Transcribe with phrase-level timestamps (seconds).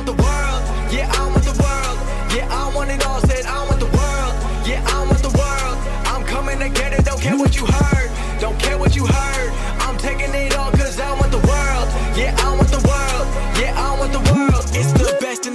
[0.00, 0.62] want the world.
[0.92, 1.98] Yeah, I want the world.
[2.34, 3.20] Yeah, I want it all.
[3.20, 3.39] Said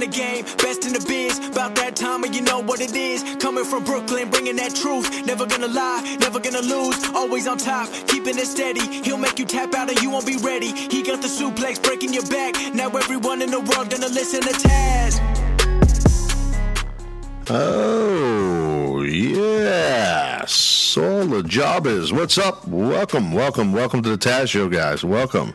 [0.06, 1.38] the game, best in the biz.
[1.48, 3.22] About that time and you know what it is.
[3.36, 5.26] Coming from Brooklyn, bringing that truth.
[5.26, 6.96] Never gonna lie, never gonna lose.
[7.14, 8.80] Always on top, keeping it steady.
[9.02, 10.72] He'll make you tap out and you won't be ready.
[10.72, 12.54] He got the suplex breaking your back.
[12.74, 15.20] Now everyone in the world gonna listen to Taz.
[17.48, 20.96] Oh, yes.
[20.96, 22.12] All the jobbers.
[22.12, 22.66] What's up?
[22.66, 25.04] Welcome, welcome, welcome to the Taz Show, guys.
[25.04, 25.52] Welcome.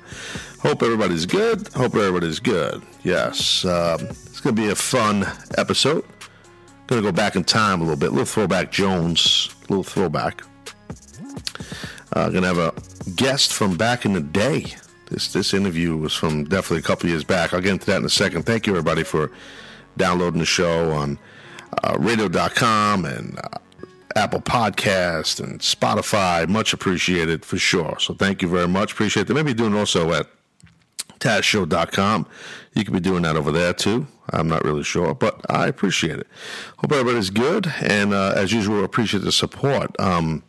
[0.60, 1.68] Hope everybody's good.
[1.70, 2.84] Hope everybody's good.
[3.04, 3.66] Yes.
[3.66, 4.10] Um,
[4.42, 5.24] it's going to be a fun
[5.56, 6.04] episode.
[6.88, 8.08] Going to go back in time a little bit.
[8.08, 9.54] A little throwback Jones.
[9.60, 10.42] A little throwback.
[12.14, 12.74] Uh, going to have a
[13.12, 14.66] guest from back in the day.
[15.12, 17.54] This this interview was from definitely a couple years back.
[17.54, 18.48] I'll get into that in a second.
[18.48, 19.30] Thank you, everybody, for
[19.98, 21.20] downloading the show on
[21.84, 23.60] uh, radio.com and uh,
[24.16, 26.50] Apple Podcast and Spotify.
[26.50, 27.96] Much appreciated for sure.
[28.00, 28.94] So thank you very much.
[28.94, 29.36] Appreciate that.
[29.36, 30.26] Maybe doing also at
[31.22, 32.28] TazShow.com.
[32.74, 34.08] You could be doing that over there too.
[34.30, 36.28] I'm not really sure, but I appreciate it.
[36.78, 37.72] Hope everybody's good.
[37.82, 39.98] And uh, as usual, appreciate the support.
[40.00, 40.44] Um,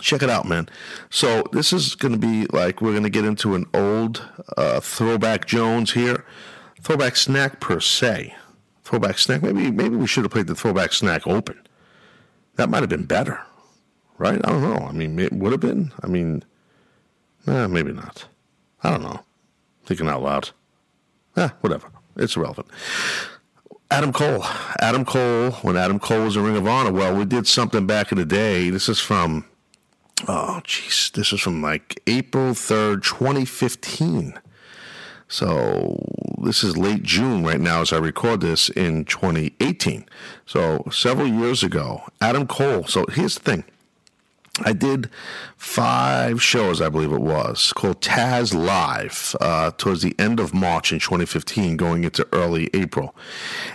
[0.00, 0.68] check it out, man.
[1.10, 4.80] So this is going to be like we're going to get into an old uh,
[4.80, 6.24] throwback Jones here,
[6.80, 8.34] throwback snack per se
[8.84, 9.42] throwback snack.
[9.42, 11.58] Maybe maybe we should have played the throwback snack open.
[12.56, 13.40] That might have been better,
[14.18, 14.40] right?
[14.44, 14.86] I don't know.
[14.86, 15.92] I mean, it would have been.
[16.02, 16.44] I mean,
[17.48, 18.26] eh, maybe not.
[18.82, 19.20] I don't know.
[19.84, 20.50] Thinking out loud.
[21.36, 21.88] Eh, whatever.
[22.16, 22.68] It's irrelevant.
[23.90, 24.44] Adam Cole.
[24.80, 28.12] Adam Cole, when Adam Cole was in Ring of Honor, well, we did something back
[28.12, 28.70] in the day.
[28.70, 29.44] This is from,
[30.26, 34.38] oh, jeez, this is from like April 3rd, 2015.
[35.28, 35.98] So
[36.42, 40.06] this is late June right now as I record this in 2018.
[40.46, 42.84] So several years ago, Adam Cole.
[42.86, 43.64] So here's the thing.
[44.62, 45.10] I did
[45.56, 50.92] five shows, I believe it was, called Taz Live uh, towards the end of March
[50.92, 53.16] in 2015, going into early April.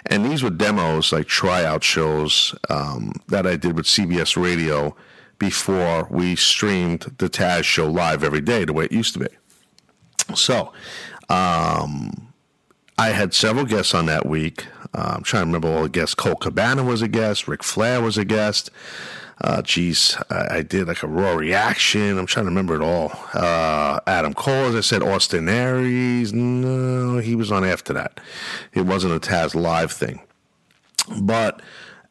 [0.05, 4.95] And these were demos, like tryout shows um, that I did with CBS Radio
[5.37, 9.27] before we streamed the Taz show live every day, the way it used to be.
[10.33, 10.71] So
[11.29, 12.31] um,
[12.97, 14.65] I had several guests on that week.
[14.93, 16.15] Uh, I'm trying to remember all the guests.
[16.15, 17.47] Colt Cabana was a guest.
[17.47, 18.69] Ric Flair was a guest.
[19.41, 22.17] Uh, geez, I, I, did like a raw reaction.
[22.17, 23.11] I'm trying to remember it all.
[23.33, 26.33] Uh, Adam Cole, as I said, Austin Aries.
[26.33, 28.19] No, he was on after that.
[28.73, 30.21] It wasn't a Taz live thing.
[31.21, 31.61] But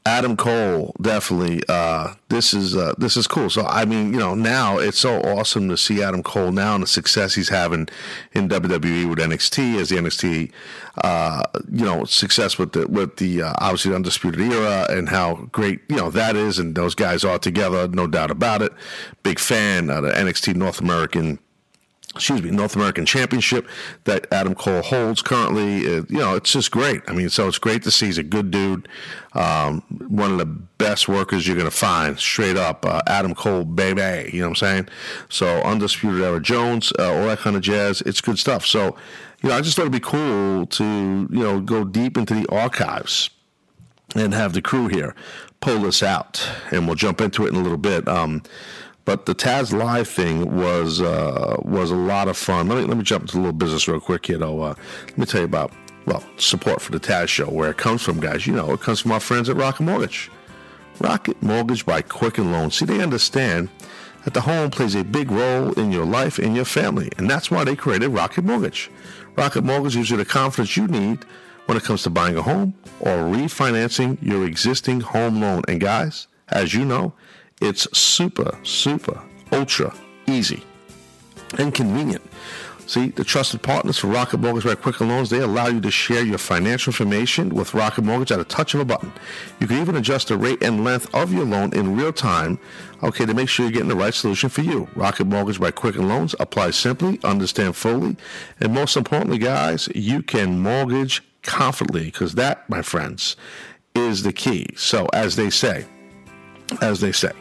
[0.06, 1.62] Adam Cole, definitely.
[1.68, 3.50] Uh, this is uh, this is cool.
[3.50, 6.82] So I mean, you know, now it's so awesome to see Adam Cole now and
[6.82, 7.88] the success he's having
[8.32, 10.50] in WWE with NXT as the NXT,
[11.04, 15.48] uh, you know, success with the with the uh, obviously the undisputed era and how
[15.52, 18.72] great you know that is and those guys are together, no doubt about it.
[19.22, 21.38] Big fan of the NXT North American
[22.18, 23.68] excuse me, North American Championship
[24.04, 25.86] that Adam Cole holds currently.
[25.86, 27.00] Uh, you know, it's just great.
[27.06, 28.88] I mean, so it's great to see he's a good dude,
[29.34, 32.84] um, one of the best workers you're going to find, straight up.
[32.84, 34.30] Uh, Adam Cole, baby.
[34.32, 34.88] You know what I'm saying?
[35.28, 38.02] So, Undisputed Era Jones, uh, all that kind of jazz.
[38.02, 38.66] It's good stuff.
[38.66, 38.96] So,
[39.42, 42.46] you know, I just thought it'd be cool to, you know, go deep into the
[42.50, 43.30] archives
[44.16, 45.14] and have the crew here
[45.60, 46.48] pull this out.
[46.70, 48.06] And we'll jump into it in a little bit.
[48.08, 48.42] Um,
[49.08, 52.68] but the Taz Live thing was uh, was a lot of fun.
[52.68, 54.60] Let me let me jump into a little business real quick, know.
[54.60, 54.74] Uh,
[55.06, 55.72] let me tell you about
[56.04, 58.46] well support for the Taz Show, where it comes from, guys.
[58.46, 60.30] You know, it comes from our friends at Rocket Mortgage.
[61.00, 62.74] Rocket Mortgage by Quicken Loans.
[62.74, 63.70] See, they understand
[64.24, 67.50] that the home plays a big role in your life and your family, and that's
[67.50, 68.90] why they created Rocket Mortgage.
[69.36, 71.24] Rocket Mortgage gives you the confidence you need
[71.64, 75.62] when it comes to buying a home or refinancing your existing home loan.
[75.66, 77.14] And guys, as you know,
[77.60, 79.20] it's super, super,
[79.52, 79.94] ultra
[80.26, 80.62] easy
[81.58, 82.22] and convenient.
[82.86, 86.24] See, the trusted partners for Rocket Mortgage by Quicken Loans, they allow you to share
[86.24, 89.12] your financial information with Rocket Mortgage at a touch of a button.
[89.60, 92.58] You can even adjust the rate and length of your loan in real time,
[93.02, 94.88] okay, to make sure you're getting the right solution for you.
[94.94, 98.16] Rocket Mortgage by Quicken Loans, apply simply, understand fully,
[98.58, 103.36] and most importantly, guys, you can mortgage confidently because that, my friends,
[103.94, 104.66] is the key.
[104.76, 105.84] So, as they say,
[106.80, 107.32] as they say,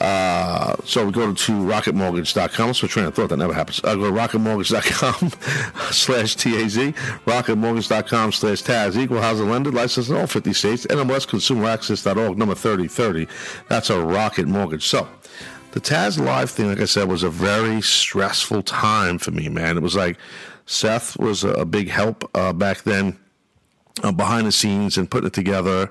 [0.00, 2.74] uh, so we go to rocketmortgage.com.
[2.74, 3.80] So train of thought that never happens.
[3.84, 5.30] I uh, go to rocketmortgage.com
[5.92, 6.76] slash TAZ,
[7.26, 13.26] rocketmortgage.com slash TAZ, equal housing lender, licensed in all 50 states, NMLSconsumeraccess.org, number 3030.
[13.68, 14.86] That's a Rocket Mortgage.
[14.86, 15.08] So
[15.72, 19.76] the Taz Live thing, like I said, was a very stressful time for me, man.
[19.76, 20.16] It was like
[20.66, 23.18] Seth was a big help uh, back then
[24.02, 25.90] uh, behind the scenes and putting it together.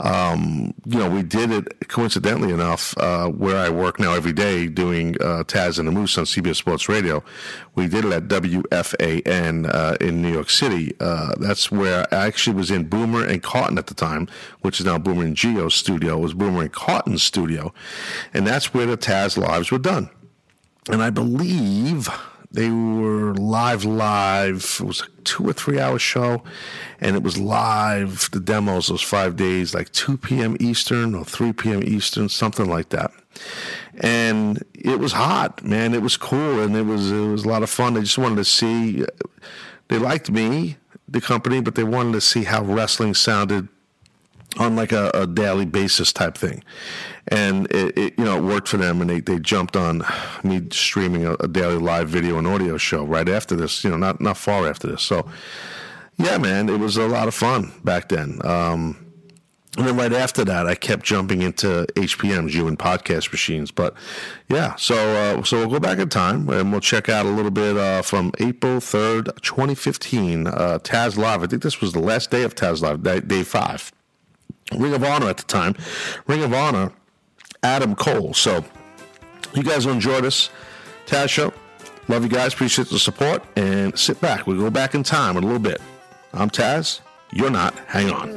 [0.00, 4.66] Um, you know, we did it coincidentally enough uh, where I work now every day
[4.66, 7.22] doing uh, Taz and the Moose on CBS Sports Radio.
[7.74, 10.94] We did it at WFAN uh, in New York City.
[10.98, 14.28] Uh, that's where I actually was in Boomer and Carton at the time,
[14.62, 16.18] which is now Boomer and Gio's studio.
[16.18, 17.72] It was Boomer and Carton's studio,
[18.34, 20.10] and that's where the Taz lives were done.
[20.90, 22.08] And I believe
[22.52, 24.78] they were live, live.
[24.80, 26.42] It was a two or three hour show,
[27.00, 28.28] and it was live.
[28.30, 30.56] The demos those five days, like two p.m.
[30.60, 31.82] Eastern or three p.m.
[31.82, 33.10] Eastern, something like that.
[34.00, 35.94] And it was hot, man.
[35.94, 37.94] It was cool, and it was it was a lot of fun.
[37.94, 39.04] They just wanted to see.
[39.88, 40.76] They liked me,
[41.08, 43.68] the company, but they wanted to see how wrestling sounded
[44.58, 46.62] on like a, a, daily basis type thing.
[47.28, 50.02] And it, it, you know, it worked for them and they, they jumped on
[50.42, 53.96] me streaming a, a, daily live video and audio show right after this, you know,
[53.96, 55.02] not, not far after this.
[55.02, 55.28] So
[56.16, 58.40] yeah, man, it was a lot of fun back then.
[58.44, 59.12] Um,
[59.78, 63.70] and then right after that, I kept jumping into HPMs, you and podcast machines.
[63.70, 63.94] But
[64.48, 67.50] yeah, so uh, so we'll go back in time and we'll check out a little
[67.50, 70.46] bit uh, from April third, twenty fifteen.
[70.46, 71.42] Uh, Taz Live.
[71.42, 73.90] I think this was the last day of Taz Live, day, day five.
[74.76, 75.74] Ring of Honor at the time.
[76.26, 76.92] Ring of Honor,
[77.62, 78.34] Adam Cole.
[78.34, 78.64] So
[79.54, 80.50] you guys will enjoy this
[81.06, 81.52] Taz show.
[82.08, 82.52] Love you guys.
[82.52, 83.44] Appreciate the support.
[83.56, 84.46] And sit back.
[84.46, 85.80] We'll go back in time in a little bit.
[86.32, 87.00] I'm Taz.
[87.32, 87.78] You're not.
[87.86, 88.30] Hang on.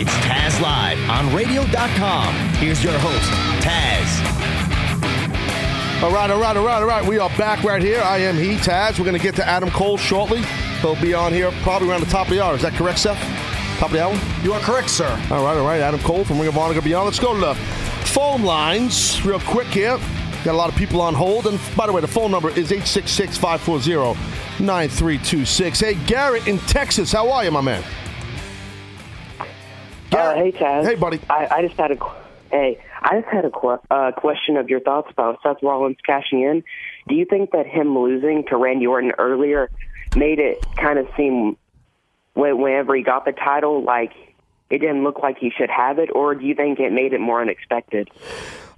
[0.00, 2.34] It's Taz Live on radio.com.
[2.56, 3.30] Here's your host,
[3.64, 3.97] Taz.
[6.00, 7.04] All right, all right, all right, all right.
[7.04, 8.00] We are back right here.
[8.00, 9.00] I am he, Taz.
[9.00, 10.42] We're going to get to Adam Cole shortly.
[10.80, 12.54] He'll be on here probably around the top of the hour.
[12.54, 13.18] Is that correct, Seth?
[13.78, 14.16] Top of the hour?
[14.44, 15.10] You are correct, sir.
[15.28, 15.80] All right, all right.
[15.80, 17.04] Adam Cole from Ring of Honor going to be on.
[17.04, 17.54] Let's go to the
[18.06, 19.98] phone lines real quick here.
[20.44, 21.48] Got a lot of people on hold.
[21.48, 24.16] And by the way, the phone number is 866 540
[24.64, 25.80] 9326.
[25.80, 27.10] Hey, Garrett in Texas.
[27.10, 27.82] How are you, my man?
[30.12, 30.84] Uh, hey, Taz.
[30.84, 31.18] Hey, buddy.
[31.28, 31.98] I, I just had a
[32.52, 32.78] hey.
[33.00, 36.64] I just had a qu- uh, question of your thoughts about Seth Rollins cashing in.
[37.08, 39.70] Do you think that him losing to Randy Orton earlier
[40.16, 41.56] made it kind of seem
[42.34, 44.12] whenever he got the title like
[44.70, 47.20] it didn't look like he should have it, or do you think it made it
[47.20, 48.10] more unexpected?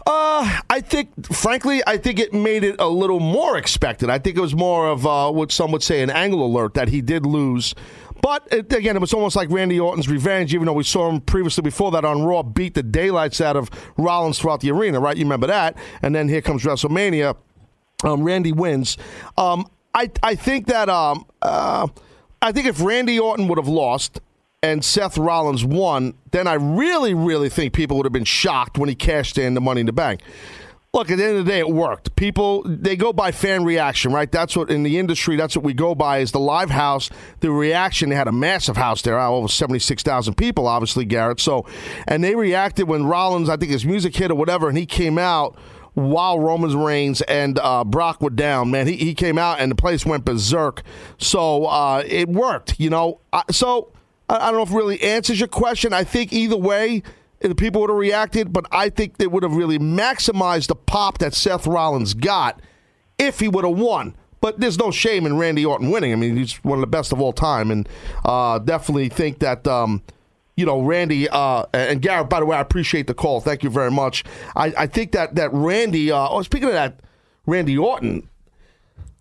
[0.06, 4.08] Uh, I think, frankly, I think it made it a little more expected.
[4.08, 6.88] I think it was more of uh, what some would say an angle alert that
[6.88, 7.74] he did lose
[8.30, 11.20] but it, again, it was almost like Randy Orton's revenge, even though we saw him
[11.20, 15.16] previously before that on Raw beat the daylights out of Rollins throughout the arena, right?
[15.16, 15.76] You remember that?
[16.00, 17.34] And then here comes WrestleMania.
[18.04, 18.96] Um, Randy wins.
[19.36, 19.66] Um,
[19.96, 21.88] I I think that um, uh,
[22.40, 24.20] I think if Randy Orton would have lost
[24.62, 28.88] and Seth Rollins won, then I really really think people would have been shocked when
[28.88, 30.20] he cashed in the Money in the Bank
[30.92, 32.16] look, at the end of the day, it worked.
[32.16, 34.30] People they go by fan reaction, right?
[34.30, 35.36] That's what in the industry.
[35.36, 37.10] That's what we go by is the live house.
[37.40, 38.10] The reaction.
[38.10, 41.40] They had a massive house there, over seventy six thousand people, obviously, Garrett.
[41.40, 41.66] So,
[42.08, 45.18] and they reacted when Rollins, I think his music hit or whatever, and he came
[45.18, 45.56] out
[45.94, 48.70] while Roman Reigns and uh, Brock were down.
[48.70, 50.82] Man, he he came out and the place went berserk.
[51.18, 53.20] So uh, it worked, you know.
[53.50, 53.92] so.
[54.28, 55.92] I don't know if it really answers your question.
[55.92, 57.02] I think either way,
[57.40, 61.18] the people would have reacted, but I think they would have really maximized the pop
[61.18, 62.60] that Seth Rollins got
[63.18, 64.14] if he would have won.
[64.40, 66.12] But there's no shame in Randy Orton winning.
[66.12, 67.88] I mean, he's one of the best of all time, and
[68.24, 69.66] uh, definitely think that.
[69.66, 70.02] Um,
[70.56, 72.28] you know, Randy uh, and Garrett.
[72.28, 73.40] By the way, I appreciate the call.
[73.40, 74.24] Thank you very much.
[74.54, 76.12] I, I think that that Randy.
[76.12, 77.00] Uh, oh, speaking of that,
[77.46, 78.28] Randy Orton.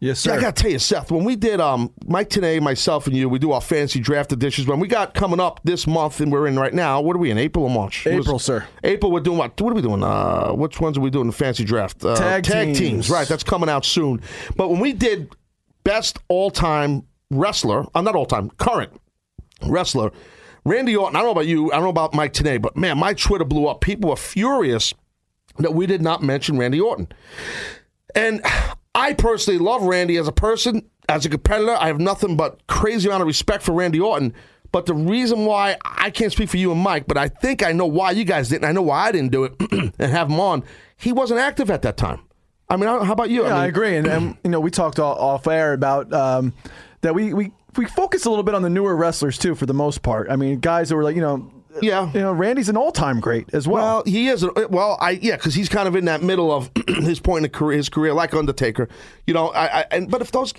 [0.01, 0.33] Yes, sir.
[0.33, 3.27] I got to tell you, Seth, when we did um, Mike Tenay, myself, and you,
[3.27, 4.65] we do our fantasy draft editions.
[4.65, 7.31] When we got coming up this month, and we're in right now, what are we
[7.31, 8.07] in, April or March?
[8.07, 8.65] April, was, sir.
[8.83, 9.59] April, we're doing what?
[9.59, 10.01] What are we doing?
[10.01, 12.03] Uh, which ones are we doing the fantasy draft?
[12.05, 12.79] Uh, tag, tag teams.
[12.79, 13.09] teams.
[13.09, 14.21] Right, that's coming out soon.
[14.55, 15.35] But when we did
[15.83, 18.93] best all time wrestler, uh, not all time, current
[19.67, 20.11] wrestler,
[20.63, 22.97] Randy Orton, I don't know about you, I don't know about Mike Tenay, but man,
[22.97, 23.81] my Twitter blew up.
[23.81, 24.93] People were furious
[25.57, 27.09] that we did not mention Randy Orton.
[28.15, 28.41] And
[28.99, 31.75] I personally love Randy as a person, as a competitor.
[31.79, 34.33] I have nothing but crazy amount of respect for Randy Orton.
[34.71, 37.71] But the reason why I can't speak for you and Mike, but I think I
[37.71, 38.65] know why you guys didn't.
[38.65, 40.63] I know why I didn't do it and have him on.
[40.97, 42.21] He wasn't active at that time.
[42.69, 43.43] I mean, how about you?
[43.43, 43.97] Yeah, I, mean, I agree.
[43.97, 46.53] And, and, you know, we talked off air about um,
[47.01, 49.73] that we, we we focus a little bit on the newer wrestlers too, for the
[49.73, 50.29] most part.
[50.29, 51.51] I mean, guys that were like, you know,
[51.81, 53.83] yeah, you know, Randy's an all-time great as well.
[53.83, 54.45] Well, he is.
[54.69, 57.77] Well, I yeah, because he's kind of in that middle of his point in career,
[57.77, 58.89] his career, like Undertaker.
[59.27, 60.53] You know, I, I and but if those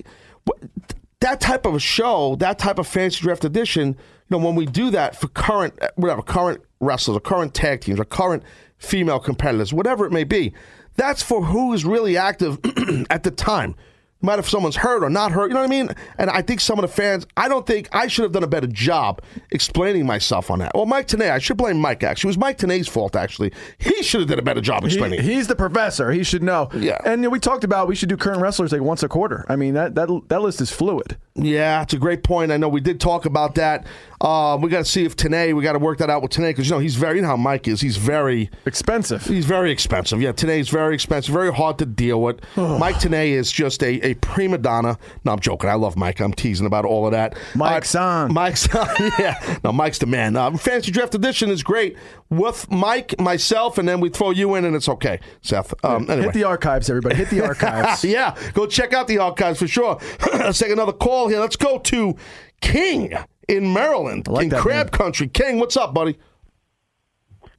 [1.20, 3.96] that type of a show, that type of fantasy draft edition, you
[4.30, 8.04] know, when we do that for current, whatever, current wrestlers or current tag teams or
[8.04, 8.42] current
[8.78, 10.54] female competitors, whatever it may be,
[10.96, 12.58] that's for who is really active
[13.10, 13.74] at the time.
[14.22, 15.88] No matter if someone's hurt or not hurt, you know what I mean?
[16.18, 18.46] And I think some of the fans, I don't think I should have done a
[18.48, 20.72] better job explaining myself on that.
[20.74, 22.28] Well, Mike Tenay, I should blame Mike actually.
[22.28, 23.52] It was Mike Tenay's fault actually.
[23.78, 25.20] He should have done a better job explaining.
[25.20, 25.24] it.
[25.24, 26.10] he's the professor.
[26.10, 26.68] He should know.
[26.74, 26.98] Yeah.
[27.04, 29.46] And you know, we talked about we should do current wrestlers like once a quarter.
[29.48, 31.16] I mean that that that list is fluid.
[31.34, 32.52] Yeah, it's a great point.
[32.52, 33.86] I know we did talk about that.
[34.20, 36.50] Uh, we got to see if Tenay, we got to work that out with Tenay
[36.50, 37.80] because you know he's very, you know how Mike is.
[37.80, 39.24] He's very, Expensive.
[39.24, 40.20] he's very expensive.
[40.20, 42.40] Yeah, Tenay's very expensive, very hard to deal with.
[42.56, 44.98] Mike Tenay is just a, a prima donna.
[45.24, 45.68] No, I'm joking.
[45.70, 46.20] I love Mike.
[46.20, 47.36] I'm teasing about all of that.
[47.54, 48.32] Mike's Uh, on.
[48.34, 48.86] Mike's on.
[49.18, 50.36] Yeah, no, Mike's the man.
[50.36, 51.96] Uh, Fantasy Draft Edition is great
[52.28, 55.72] with Mike, myself, and then we throw you in, and it's okay, Seth.
[55.84, 56.26] Um, anyway.
[56.26, 57.16] Hit the archives, everybody.
[57.16, 58.04] Hit the archives.
[58.04, 59.98] yeah, go check out the archives for sure.
[60.32, 61.40] Let's take another call here.
[61.40, 62.16] Let's go to
[62.60, 63.14] King
[63.48, 64.90] in Maryland, like in that Crab name.
[64.90, 65.28] Country.
[65.28, 66.18] King, what's up, buddy?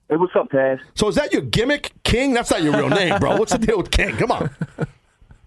[0.10, 0.80] Hey, what's up, Taz?
[0.94, 2.34] So is that your gimmick, King?
[2.34, 3.38] That's not your real name, bro.
[3.38, 4.16] What's the deal with King?
[4.18, 4.50] Come on.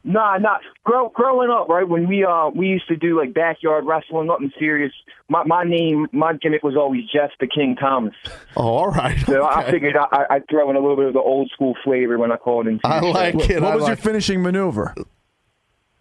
[0.06, 0.58] Nah, nah.
[0.84, 4.52] Grow, growing up, right when we uh we used to do like backyard wrestling, nothing
[4.58, 4.92] serious.
[5.30, 8.14] My my name, my gimmick was always Jeff the King Thomas.
[8.56, 9.18] Oh, all right.
[9.26, 11.74] So I figured I, I- I'd throw in a little bit of the old school
[11.82, 12.80] flavor when I called in.
[12.84, 13.62] I like it.
[13.62, 14.94] what I was your finishing maneuver?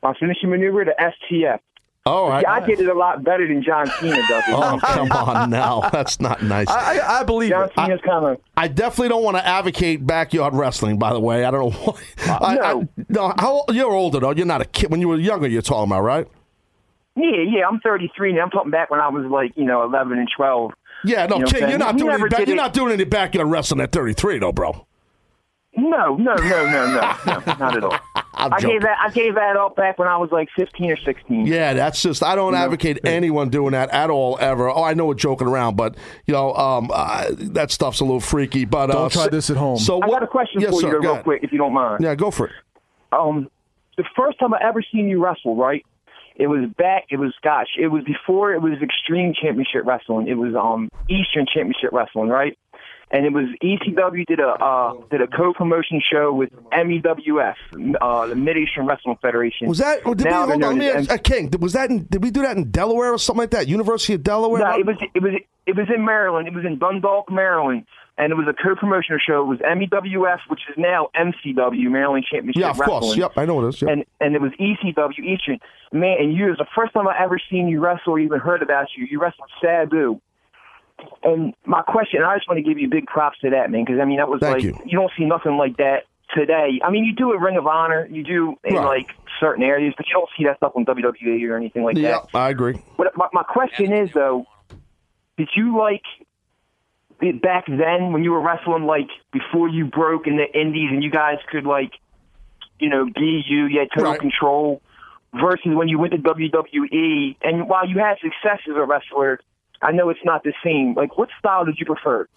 [0.04, 0.96] My finishing maneuver, the
[1.32, 1.60] STF.
[2.06, 2.42] Oh, All right.
[2.42, 4.30] Yeah, I did it a lot better than John Cena does.
[4.30, 4.44] it.
[4.50, 5.88] Oh, come on now.
[5.90, 6.68] That's not nice.
[6.68, 7.70] I, I, I believe John.
[7.78, 11.00] Cena's kind of I definitely don't want to advocate backyard wrestling.
[11.00, 11.96] By the way, I don't know
[12.26, 12.38] why.
[12.42, 12.88] I, I, no.
[13.08, 14.32] no, how you're older though?
[14.32, 14.92] You're not a kid.
[14.92, 16.28] When you were younger, you're talking about, right?
[17.16, 17.68] yeah, yeah.
[17.70, 18.42] I'm 33 now.
[18.42, 20.72] I'm talking back when I was like you know 11 and 12.
[21.06, 21.94] Yeah, no, You know what King, I'm you're not?
[21.96, 24.86] We doing any back, you're not doing any backyard wrestling at 33, though, bro.
[25.76, 27.98] No, no, no, no, no, no, not at all.
[28.36, 28.70] I'm joking.
[28.70, 31.48] gave that I gave that up back when I was like 15 or 16.
[31.48, 34.70] Yeah, that's just I don't advocate anyone doing that at all ever.
[34.70, 35.96] Oh, I know we're joking around, but
[36.28, 38.66] you know um, uh, that stuff's a little freaky.
[38.66, 39.78] But uh, Don't try this at home.
[39.78, 41.24] So I what, got a question yes, for sir, you real ahead.
[41.24, 42.04] quick, if you don't mind.
[42.04, 42.54] Yeah, go for it.
[43.12, 43.50] Um,
[43.98, 45.86] the first time I ever seen you wrestle, right?
[46.36, 47.06] It was back.
[47.10, 47.68] It was gosh.
[47.80, 50.28] It was before it was Extreme Championship Wrestling.
[50.28, 52.58] It was um Eastern Championship Wrestling, right?
[53.14, 57.54] And it was ECW did a uh, did a co-promotion show with MEWF,
[58.02, 59.68] uh, the Mid Eastern Wrestling Federation.
[59.68, 60.04] Was that?
[60.04, 61.50] Did we, Now hold on, let me as uh, King?
[61.50, 61.92] Did, was that?
[61.92, 63.68] In, did we do that in Delaware or something like that?
[63.68, 64.62] University of Delaware?
[64.62, 65.34] No, it was it was
[65.68, 66.48] it was in Maryland.
[66.48, 67.86] It was in Dundalk, Maryland,
[68.18, 69.44] and it was a co-promotional show.
[69.44, 73.00] It was MEWF, which is now MCW, Maryland Championship yeah, of Wrestling.
[73.00, 73.18] course.
[73.18, 73.82] Yep, I know it is.
[73.84, 73.92] Yep.
[73.92, 75.60] And and it was ECW Eastern.
[75.92, 78.40] Man, and you it was the first time I ever seen you wrestle or even
[78.40, 79.06] heard about you.
[79.06, 80.20] You wrestled Sabu.
[81.24, 84.00] And my question, I just want to give you big props to that, man, because
[84.02, 84.98] I mean that was Thank like you.
[84.98, 86.04] don't see nothing like that
[86.36, 86.80] today.
[86.84, 88.86] I mean, you do a Ring of Honor, you do in Right.
[88.86, 89.08] like
[89.40, 92.02] certain areas, but you don't see that stuff on WWE or anything like that.
[92.02, 92.38] yeah, that.
[92.38, 92.82] I agree.
[92.98, 94.46] But my, my question is though,
[95.38, 96.02] did you like
[97.42, 101.10] back then when you were wrestling, like before you broke in the Indies and you
[101.12, 101.92] guys could like,
[102.80, 104.20] you know, be you, you had total Right.
[104.20, 104.82] control,
[105.34, 109.40] versus when you went to WWE and while you had success as a wrestler,
[109.84, 110.94] I know it's not the same.
[110.96, 112.28] Like, what style did you prefer?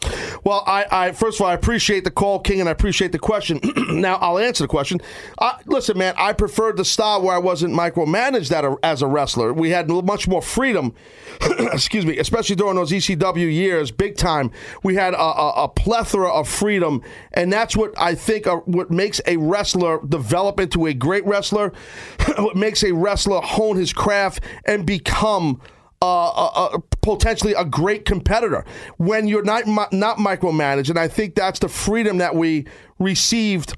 [0.45, 3.19] Well, I, I first of all, I appreciate the call, King, and I appreciate the
[3.19, 3.61] question.
[3.89, 5.01] now, I'll answer the question.
[5.39, 9.07] Uh, listen, man, I preferred the style where I wasn't micromanaged at a, as a
[9.07, 9.53] wrestler.
[9.53, 10.95] We had much more freedom.
[11.73, 14.51] excuse me, especially during those ECW years, big time.
[14.83, 18.91] We had a, a, a plethora of freedom, and that's what I think uh what
[18.91, 21.73] makes a wrestler develop into a great wrestler.
[22.39, 25.61] what makes a wrestler hone his craft and become
[26.03, 28.65] uh, uh, potentially a great competitor.
[28.99, 32.67] When you're not not micromanaged, and I think that's the freedom that we
[32.99, 33.77] received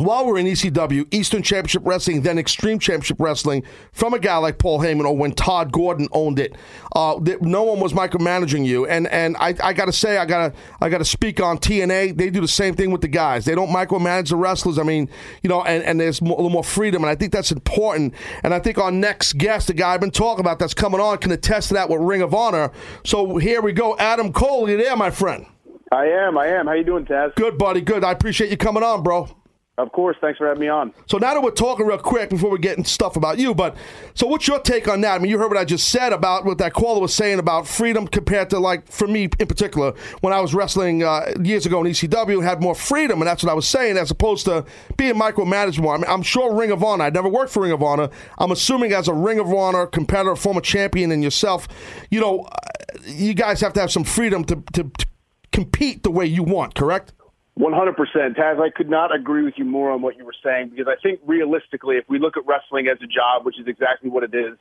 [0.00, 4.58] while we're in ECW, Eastern Championship Wrestling, then Extreme Championship Wrestling, from a guy like
[4.58, 6.56] Paul Heyman, or when Todd Gordon owned it,
[6.96, 8.86] uh, that no one was micromanaging you.
[8.86, 12.16] And and I, I got to say, I gotta I gotta speak on TNA.
[12.16, 13.44] They do the same thing with the guys.
[13.44, 14.78] They don't micromanage the wrestlers.
[14.78, 15.10] I mean,
[15.42, 18.14] you know, and, and there's mo- a little more freedom, and I think that's important.
[18.42, 21.18] And I think our next guest, the guy I've been talking about, that's coming on,
[21.18, 22.72] can attest to that with Ring of Honor.
[23.04, 24.68] So here we go, Adam Cole.
[24.70, 25.44] You there, my friend?
[25.92, 26.38] I am.
[26.38, 26.66] I am.
[26.66, 27.34] How you doing, Taz?
[27.34, 27.80] Good, buddy.
[27.80, 28.04] Good.
[28.04, 29.28] I appreciate you coming on, bro.
[29.80, 30.16] Of course.
[30.20, 30.92] Thanks for having me on.
[31.06, 33.76] So now that we're talking real quick before we get into stuff about you, but
[34.14, 35.14] so what's your take on that?
[35.14, 37.66] I mean, you heard what I just said about what that caller was saying about
[37.66, 41.82] freedom compared to like for me in particular when I was wrestling uh, years ago
[41.82, 44.64] in ECW, had more freedom, and that's what I was saying as opposed to
[44.96, 45.94] being micromanaged more.
[45.94, 47.04] I mean, I'm sure Ring of Honor.
[47.04, 48.10] I never worked for Ring of Honor.
[48.38, 51.68] I'm assuming as a Ring of Honor competitor, former champion, and yourself,
[52.10, 52.56] you know, uh,
[53.06, 55.06] you guys have to have some freedom to, to, to
[55.52, 56.74] compete the way you want.
[56.74, 57.12] Correct?
[57.60, 57.94] 100%.
[58.36, 61.00] Taz, I could not agree with you more on what you were saying because I
[61.00, 64.34] think realistically, if we look at wrestling as a job, which is exactly what it
[64.34, 64.56] is,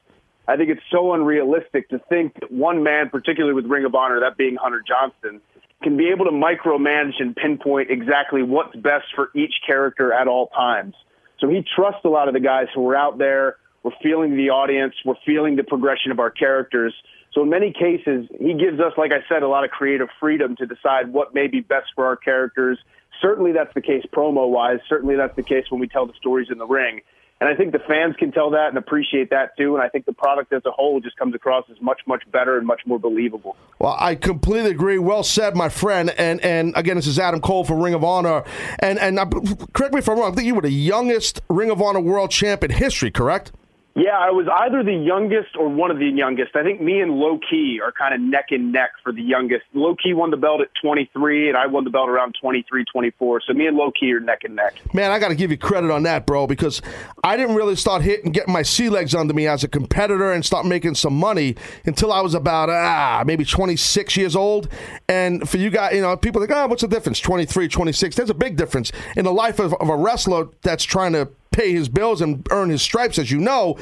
[0.48, 4.20] I think it's so unrealistic to think that one man, particularly with Ring of Honor,
[4.20, 5.40] that being Hunter Johnston,
[5.82, 10.48] can be able to micromanage and pinpoint exactly what's best for each character at all
[10.48, 10.96] times.
[11.40, 13.56] So he trusts a lot of the guys who are out there.
[13.84, 14.94] We're feeling the audience.
[15.06, 16.94] We're feeling the progression of our characters.
[17.34, 20.56] So in many cases, he gives us, like I said, a lot of creative freedom
[20.58, 22.80] to decide what may be best for our characters.
[23.22, 24.80] Certainly that's the case promo wise.
[24.88, 27.02] Certainly that's the case when we tell the stories in the ring.
[27.42, 29.76] And I think the fans can tell that and appreciate that too.
[29.76, 32.58] And I think the product as a whole just comes across as much, much better
[32.58, 33.56] and much more believable.
[33.80, 34.98] Well, I completely agree.
[34.98, 36.10] Well said, my friend.
[36.18, 38.44] And and again, this is Adam Cole for Ring of Honor.
[38.80, 39.26] And and uh,
[39.74, 40.34] correct me if I'm wrong.
[40.34, 43.10] I think you were the youngest Ring of Honor World Champ in history.
[43.10, 43.54] Correct?
[44.00, 46.56] Yeah, I was either the youngest or one of the youngest.
[46.56, 49.66] I think me and Low Ki are kind of neck and neck for the youngest.
[49.74, 53.42] Low Ki won the belt at 23, and I won the belt around 23, 24.
[53.46, 54.76] So me and Low Ki are neck and neck.
[54.94, 56.82] Man, I got to give you credit on that, bro, because
[57.26, 60.46] I didn't really start hitting, getting my sea legs under me as a competitor and
[60.46, 64.70] start making some money until I was about, ah, maybe 26 years old.
[65.10, 67.20] And for you guys, you know, people think, oh, what's the difference?
[67.20, 68.16] 23, 26.
[68.16, 71.72] There's a big difference in the life of, of a wrestler that's trying to pay
[71.72, 73.78] his bills and earn his stripes, as you know,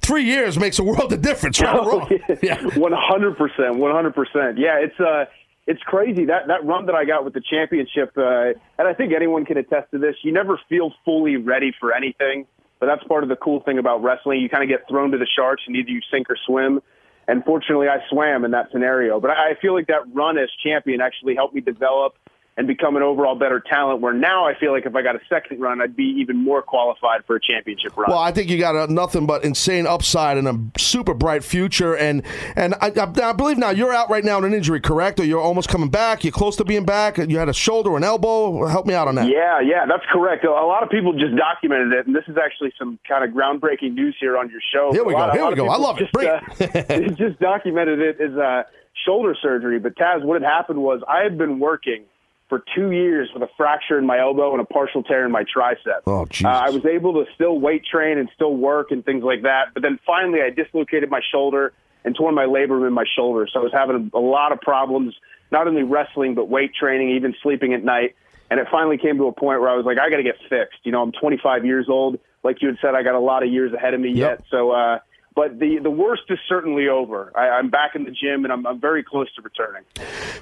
[0.00, 1.60] three years makes a world of difference.
[1.60, 2.08] Right wrong.
[2.42, 4.58] Yeah, one hundred percent, one hundred percent.
[4.58, 5.26] Yeah, it's uh,
[5.66, 9.12] it's crazy that that run that I got with the championship, uh, and I think
[9.14, 10.16] anyone can attest to this.
[10.22, 12.46] You never feel fully ready for anything,
[12.78, 14.40] but that's part of the cool thing about wrestling.
[14.40, 16.80] You kind of get thrown to the sharks, and either you sink or swim.
[17.28, 19.20] And fortunately, I swam in that scenario.
[19.20, 22.14] But I feel like that run as champion actually helped me develop
[22.60, 24.02] and become an overall better talent.
[24.02, 26.60] Where now I feel like if I got a second run, I'd be even more
[26.60, 28.10] qualified for a championship run.
[28.10, 31.96] Well, I think you got a, nothing but insane upside and a super bright future.
[31.96, 32.22] And
[32.56, 35.18] and I, I, I, believe now you're out right now in an injury, correct?
[35.20, 36.22] Or you're almost coming back?
[36.22, 37.16] You're close to being back?
[37.16, 38.66] You had a shoulder, or an elbow?
[38.66, 39.28] Help me out on that.
[39.28, 40.44] Yeah, yeah, that's correct.
[40.44, 43.94] A lot of people just documented it, and this is actually some kind of groundbreaking
[43.94, 44.92] news here on your show.
[44.92, 45.38] Here we lot, go.
[45.38, 45.68] Here we go.
[45.68, 46.76] I love just, it.
[46.76, 48.64] Uh, just documented it as uh,
[49.06, 49.78] shoulder surgery.
[49.78, 52.04] But Taz, what had happened was I had been working
[52.50, 55.44] for two years with a fracture in my elbow and a partial tear in my
[55.44, 56.02] tricep.
[56.06, 56.26] Oh.
[56.44, 59.68] Uh, I was able to still weight train and still work and things like that.
[59.72, 61.72] But then finally, I dislocated my shoulder
[62.04, 63.46] and torn my labrum in my shoulder.
[63.50, 65.14] So I was having a, a lot of problems,
[65.50, 68.16] not only wrestling, but weight training, even sleeping at night.
[68.50, 70.34] And it finally came to a point where I was like, I got to get
[70.48, 70.80] fixed.
[70.82, 72.18] You know, I'm 25 years old.
[72.42, 74.16] Like you had said, I got a lot of years ahead of me Yep.
[74.40, 74.46] yet.
[74.50, 74.98] So, uh,
[75.40, 77.32] but the, the worst is certainly over.
[77.34, 79.84] I, I'm back in the gym and I'm, I'm very close to returning.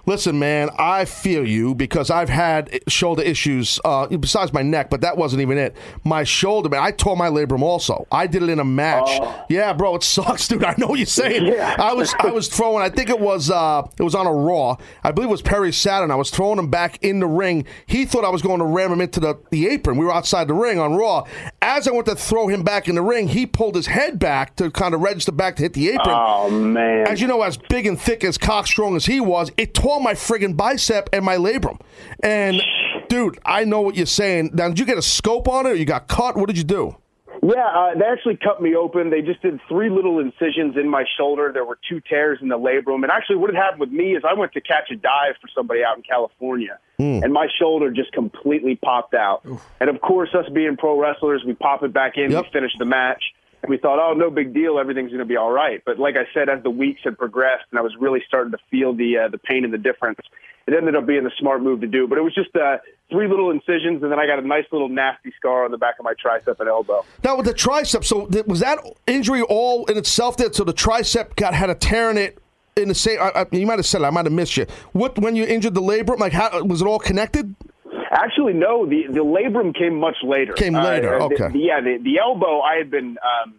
[0.06, 5.02] Listen, man, I feel you because I've had shoulder issues uh, besides my neck, but
[5.02, 5.76] that wasn't even it.
[6.02, 8.08] My shoulder, man, I tore my labrum also.
[8.10, 9.08] I did it in a match.
[9.48, 10.64] Yeah, bro, it sucks, dude.
[10.64, 11.46] I know what you're saying.
[11.46, 11.76] Yeah.
[11.78, 12.82] I was I was throwing.
[12.82, 14.78] I think it was uh, it was on a Raw.
[15.04, 16.10] I believe it was Perry Saturn.
[16.10, 17.66] I was throwing him back in the ring.
[17.86, 19.96] He thought I was going to ram him into the, the apron.
[19.96, 21.24] We were outside the ring on Raw.
[21.62, 24.56] As I went to throw him back in the ring, he pulled his head back
[24.56, 26.08] to kind of register back to hit the apron.
[26.08, 27.06] Oh, man.
[27.08, 30.00] As you know, as big and thick as cock strong as he was, it tore
[30.00, 31.80] my friggin' bicep and my labrum.
[32.22, 32.62] And
[33.08, 34.50] dude, I know what you're saying.
[34.54, 36.36] Now, did you get a scope on it, or you got cut?
[36.36, 36.96] What did you do?
[37.40, 39.10] Yeah, uh, they actually cut me open.
[39.10, 41.52] They just did three little incisions in my shoulder.
[41.54, 43.04] There were two tears in the labrum.
[43.04, 45.46] And actually, what had happened with me is I went to catch a dive for
[45.54, 49.44] somebody out in California, and my shoulder just completely popped out.
[49.80, 52.44] And of course, us being pro wrestlers, we pop it back in, Yep.
[52.46, 53.22] we finish the match.
[53.62, 54.78] And we thought, oh, no big deal.
[54.78, 55.82] Everything's going to be all right.
[55.84, 58.58] But like I said, as the weeks had progressed and I was really starting to
[58.70, 60.20] feel the uh, the pain and the difference,
[60.66, 62.06] it ended up being the smart move to do.
[62.06, 62.78] But it was just uh,
[63.10, 65.98] three little incisions, and then I got a nice little nasty scar on the back
[65.98, 67.04] of my tricep and elbow.
[67.24, 70.36] Now with the tricep, so th- was that injury all in itself?
[70.36, 72.38] That so the tricep got had a tear in it
[72.76, 73.18] in the same.
[73.20, 74.04] I, I, you might have said it.
[74.04, 74.66] I might have missed you.
[74.92, 76.18] What when you injured the labrum?
[76.18, 77.54] Like how was it all connected?
[78.10, 78.86] Actually, no.
[78.86, 80.52] The the labrum came much later.
[80.54, 81.48] Came later, Uh, okay.
[81.48, 83.54] the- yeah, the, the elbow I had been um,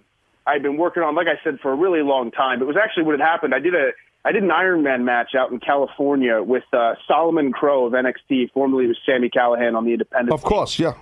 [0.47, 2.61] I had been working on, like I said, for a really long time.
[2.61, 3.53] It was actually what had happened.
[3.53, 3.91] I did a
[4.25, 8.87] I did an Ironman match out in California with uh, Solomon Crowe of NXT, formerly
[8.87, 10.33] was Sami Callihan on the Independent.
[10.33, 10.93] Of course, yeah.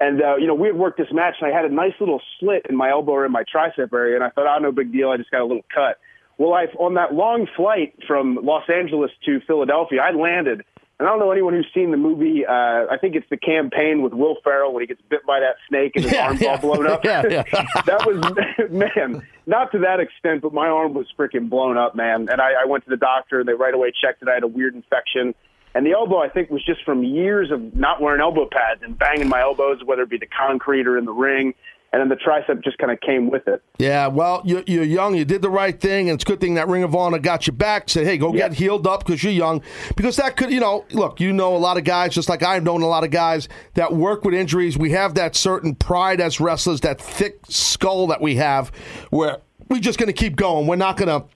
[0.00, 2.20] And uh, you know, we had worked this match, and I had a nice little
[2.40, 4.90] slit in my elbow or in my tricep area, and I thought, oh, no big
[4.92, 5.10] deal.
[5.10, 5.98] I just got a little cut.
[6.38, 10.64] Well, I on that long flight from Los Angeles to Philadelphia, I landed,
[10.98, 12.46] and I don't know anyone who's seen the movie.
[12.46, 12.52] Uh,
[12.90, 15.92] I think it's the campaign with Will Ferrell when he gets bit by that snake
[15.96, 16.50] and his Yeah, arm's yeah.
[16.52, 17.00] all blown up.
[17.04, 17.42] Yeah, yeah.
[17.86, 22.28] that was man, not to that extent, but my arm was freaking blown up, man.
[22.30, 23.40] And I, I went to the doctor.
[23.40, 25.34] and They right away checked that I had a weird infection.
[25.74, 28.98] And the elbow, I think, was just from years of not wearing elbow pads and
[28.98, 31.52] banging my elbows, whether it be the concrete or in the ring.
[31.96, 33.62] And then the tricep just kind of came with it.
[33.78, 35.14] Yeah, well, you're, you're young.
[35.14, 37.46] You did the right thing, and it's a good thing that Ring of Honor got
[37.46, 37.88] you back.
[37.88, 38.48] Said, hey, go Yeah.
[38.48, 39.62] get healed up because you're young.
[39.96, 42.62] Because that could, you know, look, you know a lot of guys, just like I've
[42.64, 44.76] known a lot of guys that work with injuries.
[44.76, 48.68] We have that certain pride as wrestlers, that thick skull that we have,
[49.08, 49.38] where
[49.70, 50.66] we're just going to keep going.
[50.66, 51.26] We're not going to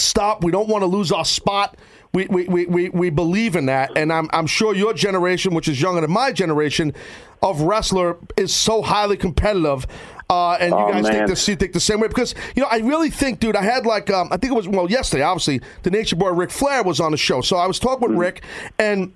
[0.00, 0.42] stop.
[0.42, 1.76] We don't want to lose our spot.
[2.12, 3.96] We, we, we, we, we believe in that.
[3.96, 6.92] And I'm, I'm sure your generation, which is younger than my generation
[7.42, 9.86] of wrestler, is so highly competitive.
[10.28, 12.78] Uh, and you Oh, guys think you think the same way because you know I
[12.78, 13.56] really think, dude.
[13.56, 15.24] I had like um, I think it was well yesterday.
[15.24, 18.16] Obviously, the Nature Boy Ric Flair was on the show, so I was talking with
[18.16, 18.44] Rick,
[18.78, 19.12] and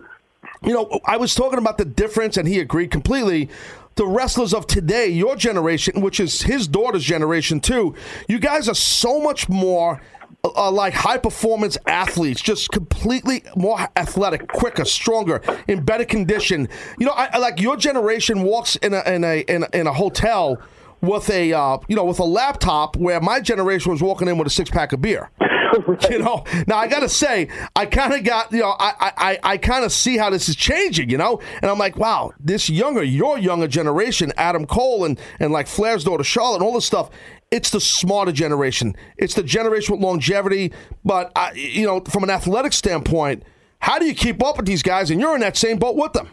[0.64, 3.48] you know I was talking about the difference, and he agreed completely.
[3.94, 7.94] The wrestlers of today, your generation, which is his daughter's generation too,
[8.26, 10.00] you guys are so much more
[10.44, 16.68] uh, like high performance athletes, just completely more athletic, quicker, stronger, in better condition.
[16.98, 19.86] You know, I, I like your generation walks in a in a in a, in
[19.86, 20.60] a hotel
[21.00, 24.46] with a uh, you know with a laptop, where my generation was walking in with
[24.46, 25.30] a six pack of beer.
[26.10, 29.56] You know, now I gotta say, I kind of got, you know, I I, I
[29.58, 33.02] kind of see how this is changing, you know, and I'm like, wow, this younger,
[33.02, 37.10] your younger generation, Adam Cole and and like Flair's daughter Charlotte, and all this stuff.
[37.54, 38.96] It's the smarter generation.
[39.16, 40.72] It's the generation with longevity.
[41.04, 43.44] But I, you know, from an athletic standpoint,
[43.78, 45.12] how do you keep up with these guys?
[45.12, 46.28] And you're in that same boat with them.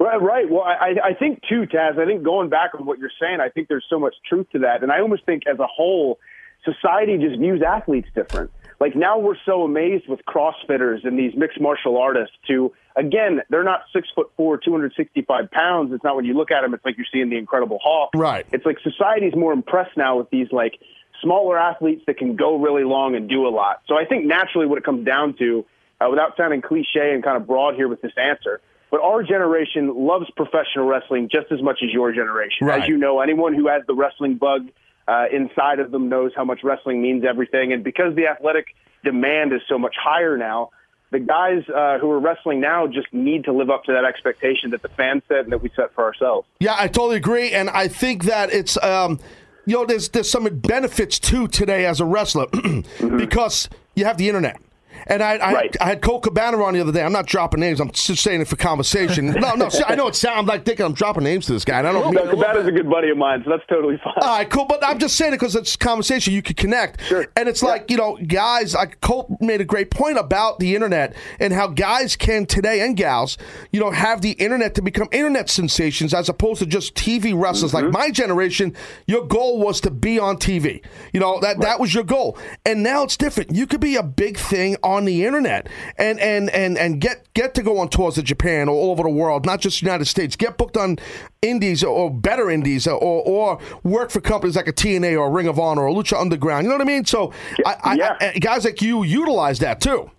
[0.00, 0.50] Right, right.
[0.50, 1.98] Well, I, I think too, Taz.
[1.98, 4.60] I think going back on what you're saying, I think there's so much truth to
[4.60, 6.18] that, and I almost think as a whole,
[6.64, 8.50] society just views athletes different.
[8.80, 12.34] Like now, we're so amazed with CrossFitters and these mixed martial artists.
[12.48, 15.92] To again, they're not six foot four, 265 pounds.
[15.92, 18.10] It's not when you look at them, it's like you're seeing the Incredible Hulk.
[18.14, 18.46] Right.
[18.52, 20.78] It's like society's more impressed now with these like
[21.22, 23.82] smaller athletes that can go really long and do a lot.
[23.86, 25.64] So I think naturally, what it comes down to,
[26.00, 28.60] uh, without sounding cliche and kind of broad here with this answer,
[28.90, 32.66] but our generation loves professional wrestling just as much as your generation.
[32.66, 32.82] Right.
[32.82, 34.68] As you know, anyone who has the wrestling bug
[35.06, 37.72] uh, inside of them knows how much wrestling means everything.
[37.72, 38.66] And because the athletic
[39.02, 40.70] demand is so much higher now,
[41.10, 44.70] the guys uh, who are wrestling now just need to live up to that expectation
[44.70, 46.48] that the fans set and that we set for ourselves.
[46.58, 49.20] Yeah, I totally agree, and I think that it's um,
[49.64, 52.46] you know there's there's some benefits too today as a wrestler
[53.16, 54.60] because you have the internet.
[55.06, 55.76] And I, I, Right.
[55.80, 57.02] I had Colt Cabana on the other day.
[57.02, 57.80] I'm not dropping names.
[57.80, 59.26] I'm just saying it for conversation.
[59.26, 59.68] No, no.
[59.86, 61.78] I know it sounds like thinking I'm dropping names to this guy.
[61.78, 64.14] And I don't No, Cabana's a good buddy of mine, so that's totally fine.
[64.20, 64.64] all right, cool.
[64.64, 66.32] But I'm just saying it because it's conversation.
[66.32, 67.02] You could connect.
[67.02, 67.26] Sure.
[67.36, 71.14] And it's like, you know, guys, like Colt made a great point about the internet
[71.40, 73.36] and how guys can today and gals,
[73.72, 77.74] you know, have the internet to become internet sensations as opposed to just TV wrestlers.
[77.74, 77.92] Like mm-hmm.
[77.92, 78.74] my generation,
[79.06, 80.84] your goal was to be on TV.
[81.12, 82.38] You know, that, that was your goal.
[82.64, 83.54] And now it's different.
[83.54, 87.54] You could be a big thing on the internet and, and, and, and get, get
[87.54, 90.36] to go on tours to Japan or all over the world, not just United States.
[90.36, 90.98] Get booked on
[91.42, 95.58] indies or better indies or, or work for companies like a TNA or Ring of
[95.58, 96.64] Honor or Lucha Underground.
[96.64, 97.04] You know what I mean?
[97.04, 97.32] So
[97.66, 98.16] I, I, Yeah.
[98.20, 100.10] I, guys like you utilize that too.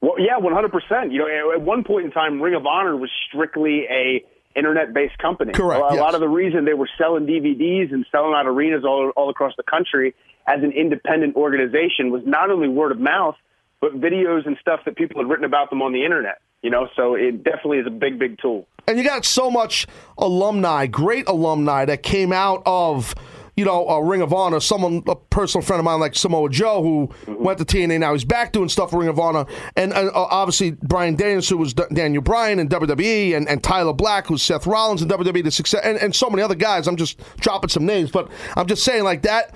[0.00, 1.12] Well, yeah, one hundred percent.
[1.12, 5.52] You know, at one point in time, Ring of Honor was strictly a internet-based company.
[5.52, 6.00] Correct, A, a yes.
[6.00, 9.54] lot of the reason they were selling DVDs and selling out arenas all all across
[9.56, 10.14] the country
[10.46, 13.36] as an independent organization was not only word of mouth,
[13.82, 16.40] but videos and stuff that people had written about them on the internet.
[16.62, 18.68] You know, so it definitely is a big, big tool.
[18.86, 23.16] And you got so much alumni, great alumni that came out of,
[23.56, 24.60] you know, a Ring of Honor.
[24.60, 27.98] Someone, a personal friend of mine like Samoa Joe, who went to TNA.
[27.98, 29.44] Now he's back doing stuff for Ring of Honor.
[29.74, 33.92] And uh, obviously Brian Daniels, who was D- Daniel Bryan in WWE, and, and Tyler
[33.92, 36.86] Black, who's Seth Rollins in WWE, the success, and, and so many other guys.
[36.86, 39.52] I'm just dropping some names, but I'm just saying like that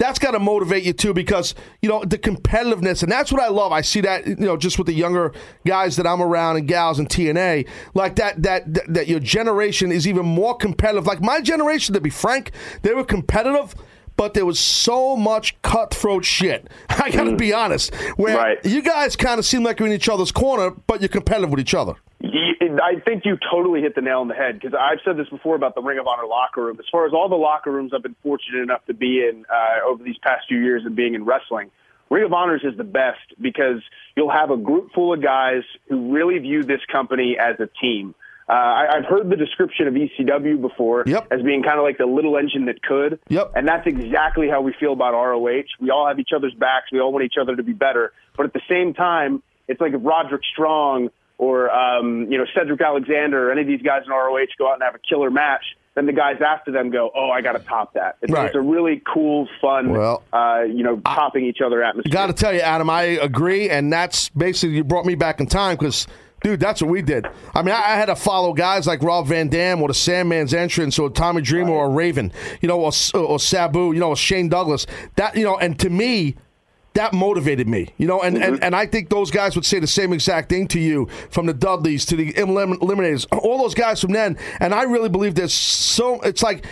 [0.00, 3.48] that's got to motivate you too because you know the competitiveness and that's what i
[3.48, 3.70] love.
[3.70, 5.32] I see that you know just with the younger
[5.66, 9.92] guys that i'm around and gals in tna like that that that, that your generation
[9.92, 11.06] is even more competitive.
[11.06, 12.50] Like my generation to be frank
[12.82, 13.74] they were competitive
[14.20, 16.68] but there was so much cutthroat shit.
[16.90, 17.94] I gotta be honest.
[18.18, 18.58] Where Right.
[18.66, 21.58] you guys kind of seem like you're in each other's corner, but you're competitive with
[21.58, 21.94] each other.
[22.22, 25.56] I think you totally hit the nail on the head because I've said this before
[25.56, 26.76] about the Ring of Honor locker room.
[26.78, 29.88] As far as all the locker rooms I've been fortunate enough to be in uh,
[29.88, 31.70] over these past few years of being in wrestling,
[32.10, 33.80] Ring of Honors is the best because
[34.16, 38.14] you'll have a group full of guys who really view this company as a team.
[38.50, 41.28] Uh, I, I've heard the description of ECW before Yep.
[41.30, 43.20] as being kind of like the little engine that could.
[43.28, 43.52] Yep.
[43.54, 45.62] And that's exactly how we feel about ROH.
[45.80, 46.86] We all have each other's backs.
[46.90, 48.12] We all want each other to be better.
[48.36, 52.80] But at the same time, it's like if Roderick Strong or um, you know Cedric
[52.80, 55.62] Alexander or any of these guys in ROH go out and have a killer match,
[55.94, 58.46] then the guys after them go, "Oh, I got to top that." It's, Right.
[58.46, 62.10] it's a really cool, fun, Well, uh, you know, topping each other atmosphere.
[62.12, 65.46] Got to tell you, Adam, I agree, and that's basically you brought me back in
[65.46, 66.06] time because.
[66.42, 67.26] Dude, that's what we did.
[67.54, 70.54] I mean, I, I had to follow guys like Rob Van Dam or the Sandman's
[70.54, 74.48] entrance or Tommy Dreamer or Raven, you know, or, or Sabu, you know, or Shane
[74.48, 74.86] Douglas.
[75.16, 76.36] That, you know, and to me,
[76.94, 78.54] that motivated me, you know, and, Mm-hmm.
[78.54, 81.46] and, and I think those guys would say the same exact thing to you from
[81.46, 84.36] the Dudleys to the Elim- Eliminators, all those guys from then.
[84.58, 86.64] And I really believe there's so, it's like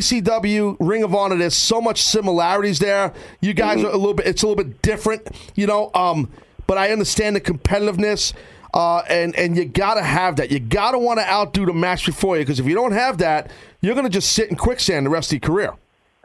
[0.00, 3.12] ECW, Ring of Honor, there's so much similarities there.
[3.40, 3.86] You guys Mm-hmm.
[3.86, 6.30] are a little bit, it's a little bit different, you know, um,
[6.66, 8.32] but I understand the competitiveness.
[8.76, 10.50] Uh, and and you gotta have that.
[10.50, 13.50] You gotta want to outdo the match before you, because if you don't have that,
[13.80, 15.72] you're gonna just sit in quicksand the rest of your career.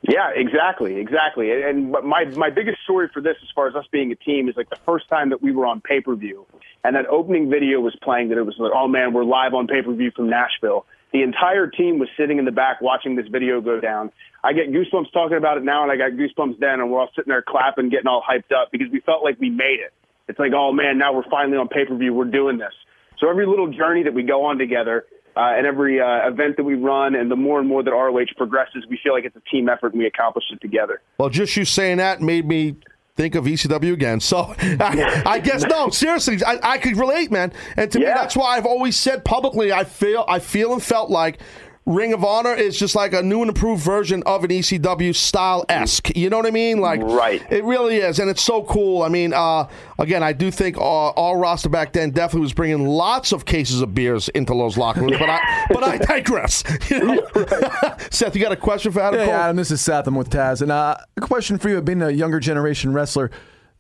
[0.02, 1.50] Yeah, exactly, exactly.
[1.50, 4.58] And my my biggest story for this, as far as us being a team, is
[4.58, 6.46] like the first time that we were on pay per view,
[6.84, 8.28] and that opening video was playing.
[8.28, 10.86] That it was like, oh man, we're live on pay per view from Nashville.
[11.14, 14.12] The entire team was sitting in the back watching this video go down.
[14.44, 17.12] I get goosebumps talking about it now, and I got goosebumps then, and we're all
[17.16, 19.94] sitting there clapping, getting all hyped up because we felt like we made it.
[20.32, 22.14] It's like, oh man, now we're finally on pay per view.
[22.14, 22.72] We're doing this.
[23.20, 26.64] So every little journey that we go on together, uh, and every uh, event that
[26.64, 29.50] we run, and the more and more that ROH progresses, we feel like it's a
[29.52, 31.02] team effort and we accomplish it together.
[31.18, 32.78] Well, just you saying that made me
[33.16, 34.22] think of ECW again.
[34.22, 37.52] So I, I guess no, seriously, I, I could relate, man.
[37.76, 41.10] And to me, that's why I've always said publicly, I feel, I feel and felt
[41.10, 41.40] like.
[41.88, 45.66] Ring of Honor is just like a new and improved version of an ECW style
[45.68, 46.16] esque.
[46.16, 46.80] You know what I mean?
[46.80, 47.42] Like, Right.
[47.52, 49.02] It really is, and it's so cool.
[49.02, 49.68] I mean, uh,
[49.98, 53.82] again, I do think uh, all roster back then definitely was bringing lots of cases
[53.82, 55.18] of beers into those locker rooms.
[55.18, 56.64] But I, but I digress.
[56.92, 57.28] You know?
[58.12, 59.36] Seth, you got a question for Adam Hey, Cole?
[59.36, 60.06] Adam, this is Seth.
[60.08, 60.62] I'm with Taz.
[60.62, 63.32] And uh, a question for you, being a younger generation wrestler.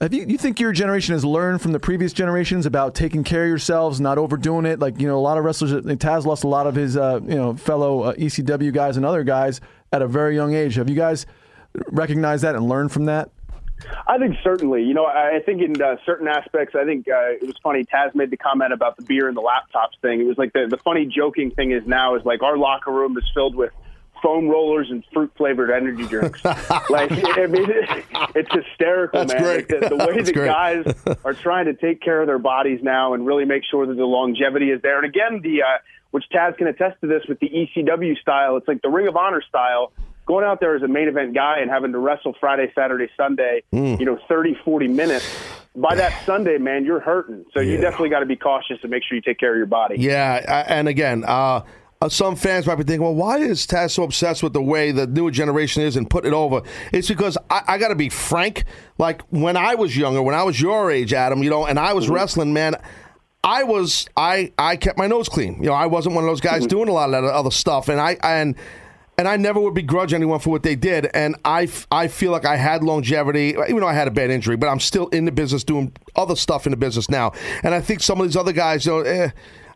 [0.01, 3.43] Have you, you think your generation has learned from the previous generations about taking care
[3.43, 4.79] of yourselves, not overdoing it?
[4.79, 7.19] Like, you know, a lot of wrestlers, like Taz lost a lot of his, uh,
[7.23, 9.61] you know, fellow uh, ECW guys and other guys
[9.91, 10.73] at a very young age.
[10.75, 11.27] Have you guys
[11.91, 13.29] recognized that and learned from that?
[14.07, 14.81] I think certainly.
[14.83, 17.83] You know, I I think in uh, certain aspects, I think uh, it was funny.
[17.83, 20.19] Taz made the comment about the beer and the laptops thing.
[20.19, 23.17] It was like the the funny joking thing is now is like our locker room
[23.17, 23.71] is filled with
[24.21, 26.43] foam rollers and fruit flavored energy drinks.
[26.89, 27.65] like I mean,
[28.35, 29.43] it's hysterical, That's man.
[29.43, 29.69] great.
[29.71, 30.47] Like, the, the way That's that great.
[30.47, 33.95] guys are trying to take care of their bodies now and really make sure that
[33.95, 34.97] the longevity is there.
[34.97, 35.65] And again, the uh,
[36.11, 38.57] which Taz can attest to this with the ECW style.
[38.57, 39.91] It's like the Ring of Honor style.
[40.27, 43.63] Going out there as a main event guy and having to wrestle Friday, Saturday, Sunday,
[43.71, 43.95] Hmm.
[43.99, 45.25] you know, 30, 40 minutes.
[45.75, 47.45] By that Sunday, man, you're hurting.
[47.53, 49.65] So you definitely got to be cautious and make sure you take care of your
[49.65, 49.95] body.
[49.97, 51.61] Yeah, I- and again, uh,
[52.01, 54.91] uh, some fans might be thinking, well, why is Taz so obsessed with the way
[54.91, 56.63] the newer generation is and put it over?
[56.91, 58.63] It's because I, I got to be frank.
[58.97, 61.93] Like when I was younger, when I was your age, Adam, you know, and I
[61.93, 62.75] was wrestling, man.
[63.43, 65.55] I was I I kept my nose clean.
[65.55, 67.89] You know, I wasn't one of those guys doing a lot of that other stuff,
[67.89, 68.55] and I and
[69.17, 71.07] and I never would begrudge anyone for what they did.
[71.13, 74.31] And I, f- I feel like I had longevity, even though I had a bad
[74.31, 77.33] injury, but I'm still in the business doing other stuff in the business now.
[77.61, 79.29] And I think some of these other guys, you know, eh,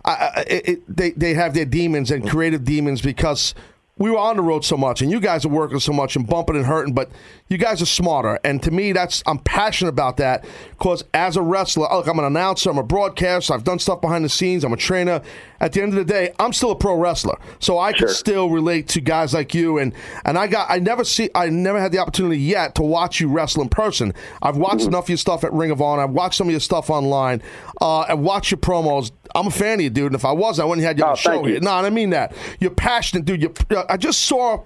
[0.06, 3.56] I, it- they they have their demons and creative demons because
[3.98, 6.28] we were on the road so much, and you guys are working so much and
[6.28, 7.10] bumping and hurting, but
[7.48, 8.38] you guys are smarter.
[8.44, 12.26] And to me, that's I'm passionate about that because as a wrestler, look, I'm an
[12.26, 15.22] announcer, I'm a broadcaster, I've done stuff behind the scenes, I'm a trainer.
[15.62, 18.50] At the end of the day, I'm still a pro wrestler, so I can still
[18.50, 19.78] relate to guys like you.
[19.78, 19.94] And
[20.26, 23.30] and I got I never see I never had the opportunity yet to watch you
[23.30, 24.14] wrestle in person.
[24.42, 26.04] I've watched enough of your stuff at Ring of Honor.
[26.04, 27.42] I've watched some of your stuff online.
[27.80, 29.12] Uh, I watch your promos.
[29.34, 30.08] I'm a fan of you, dude.
[30.08, 31.52] And if I was, I wouldn't have had you on Oh, the show you.
[31.54, 31.60] here.
[31.62, 32.34] No, I mean that.
[32.60, 33.42] You're passionate, dude.
[33.42, 33.54] You,
[33.90, 34.64] I just saw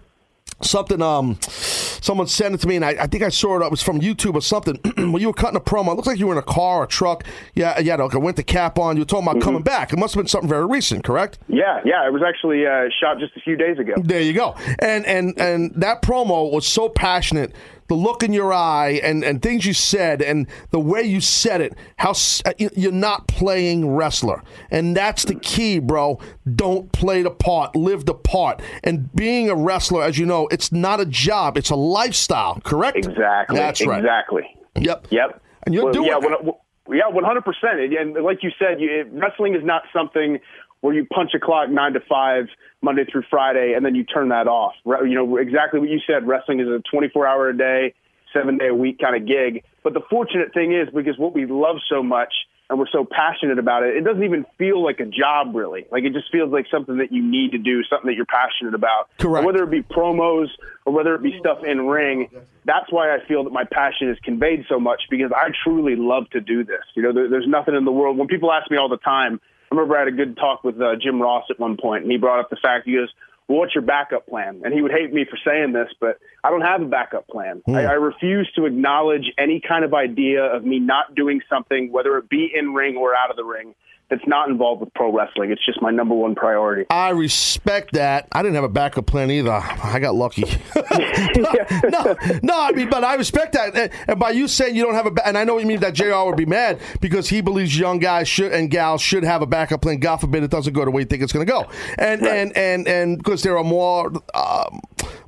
[0.61, 1.01] something.
[1.01, 3.65] Um, someone sent it to me, and I, I think I saw it.
[3.65, 4.75] It was from YouTube or something.
[4.97, 6.83] when you were cutting a promo, it looked like you were in a car or
[6.83, 7.23] a truck.
[7.55, 8.95] Yeah, you had like a winter cap on.
[8.97, 9.43] You were talking about Mm-hmm.
[9.45, 9.93] coming back.
[9.93, 11.39] It must have been something very recent, correct?
[11.47, 12.05] Yeah, yeah.
[12.07, 13.93] It was actually uh, shot just a few days ago.
[13.97, 14.55] There you go.
[14.79, 17.53] And and and that promo was so passionate.
[17.89, 21.59] The look in your eye and, and things you said and the way you said
[21.59, 22.11] it, how
[22.45, 24.41] uh, you- you're not playing wrestler.
[24.71, 26.19] And that's the key, bro.
[26.55, 28.61] Don't play the part, live the part.
[28.83, 32.95] And being a wrestler, as you know, it's not a job, it's a lifestyle, correct?
[32.97, 33.57] Exactly.
[33.57, 33.99] That's right.
[33.99, 34.43] Exactly.
[34.77, 35.07] Yep.
[35.09, 35.41] Yep.
[35.65, 36.43] And you're Well, doing yeah, it.
[36.43, 36.55] one-
[36.91, 37.79] yeah, one hundred percent.
[37.99, 40.39] And like you said, you, wrestling is not something
[40.81, 42.45] where you punch a clock nine to five
[42.81, 44.73] Monday through Friday and then you turn that off.
[44.85, 46.27] You know exactly what you said.
[46.27, 47.93] Wrestling is a twenty-four hour a day,
[48.33, 49.63] seven day a week kind of gig.
[49.83, 52.33] But the fortunate thing is because what we love so much
[52.69, 55.87] and we're so passionate about it, it doesn't even feel like a job really.
[55.91, 58.75] Like it just feels like something that you need to do, something that you're passionate
[58.75, 59.09] about.
[59.17, 59.37] Correct.
[59.37, 60.49] And whether it be promos
[60.85, 62.29] or whether it be stuff in ring,
[62.65, 66.29] that's why I feel that my passion is conveyed so much because I truly love
[66.29, 66.83] to do this.
[66.93, 68.17] You know, there, there's nothing in the world.
[68.17, 70.81] When people ask me all the time, I remember I had a good talk with
[70.81, 73.09] uh, Jim Ross at one point, and he brought up the fact he goes,
[73.47, 76.49] "Well, what's your backup plan?" And he would hate me for saying this, but I
[76.49, 77.61] don't have a backup plan.
[77.67, 82.17] I, I refuse to acknowledge any kind of idea of me not doing something, whether
[82.17, 83.75] it be in ring or out of the ring,
[84.09, 85.51] that's not involved with pro wrestling.
[85.51, 86.85] It's just my number one priority.
[86.89, 88.27] I respect that.
[88.31, 89.51] I didn't have a backup plan either.
[89.51, 90.43] I got lucky.
[90.75, 93.75] no, no, I mean, but I respect that.
[93.75, 95.67] And- And by you saying you don't have a, ba- and I know what you
[95.67, 96.23] mean that Jr.
[96.25, 99.81] would be mad because he believes young guys should and gals should have a backup
[99.81, 99.99] plan.
[99.99, 101.67] God forbid it doesn't go the way you think it's going to go.
[101.97, 104.11] And and and and because there are more.
[104.33, 104.81] Um,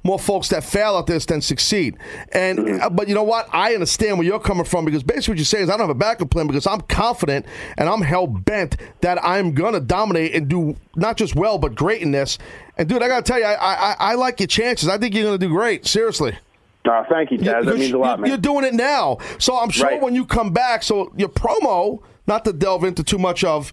[0.04, 1.98] more folks that fail at this than succeed,
[2.34, 3.48] and uh, but you know what?
[3.54, 5.90] I understand where you're coming from because basically what you're saying is I don't have
[5.90, 7.46] a backup plan because I'm confident
[7.78, 12.02] and I'm hell bent that I'm gonna dominate and do not just well but great
[12.02, 12.38] in this.
[12.78, 14.90] And dude, I gotta tell you, I I, I like your chances.
[14.90, 15.86] I think you're gonna do great.
[15.86, 16.38] Seriously.
[16.84, 17.66] Uh, thank you, Taz.
[17.66, 18.28] That means a lot, man.
[18.28, 20.02] You're doing it now, so I'm sure Right.
[20.02, 23.72] when you come back, so your promo, not to delve into too much of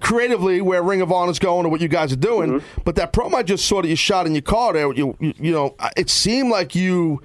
[0.00, 2.80] creatively where Ring of Honor is going or what you guys are doing, Mm-hmm.
[2.84, 5.34] but that promo I just saw that you shot in your car there, you you,
[5.38, 7.20] you know, it seemed like you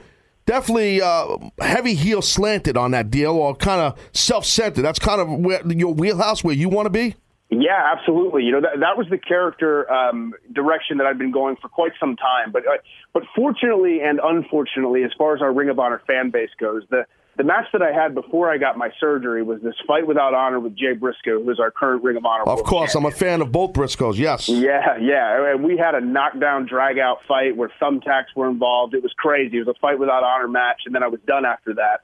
[0.46, 4.82] definitely uh, heavy heel slanted on that deal or kind of self centered.
[4.82, 7.16] That's kind of where your wheelhouse where you want to be.
[7.54, 8.44] Yeah, absolutely.
[8.44, 11.92] You know that that was the character um, direction that I've been going for quite
[12.00, 12.52] some time.
[12.54, 12.78] But uh,
[13.14, 17.06] but fortunately and unfortunately, as far as our Ring of Honor fan base goes, the
[17.42, 20.60] the match that I had before I got my surgery was this fight without honor
[20.60, 22.44] with Jay Briscoe, who is our current Ring of Honor.
[22.44, 24.20] Of course, I'm a fan of both Briscoes.
[24.20, 24.48] Yes.
[24.48, 25.52] Yeah, yeah.
[25.52, 28.94] And we had a knockdown, drag out fight where thumbtacks were involved.
[28.94, 29.58] It was crazy.
[29.58, 32.02] It was a fight without honor match, and then I was done after that.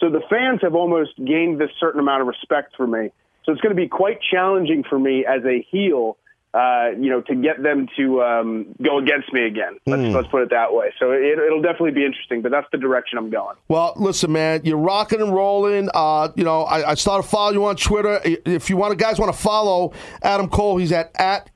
[0.00, 3.10] So the fans have almost gained this certain amount of respect for me.
[3.44, 6.16] So it's going to be quite challenging for me as a heel,
[6.58, 9.78] uh, you know, to get them to um, go against me again.
[9.86, 10.92] Let's, let's put it that way.
[10.98, 13.56] So it, it'll definitely be interesting, but that's the direction I'm going.
[13.68, 15.88] Well, listen, man, you're rocking and rolling.
[15.94, 18.20] Uh, you know, I, I started following you on Twitter.
[18.24, 19.92] If you want, guys, want to follow
[20.22, 21.48] Adam Cole, he's at at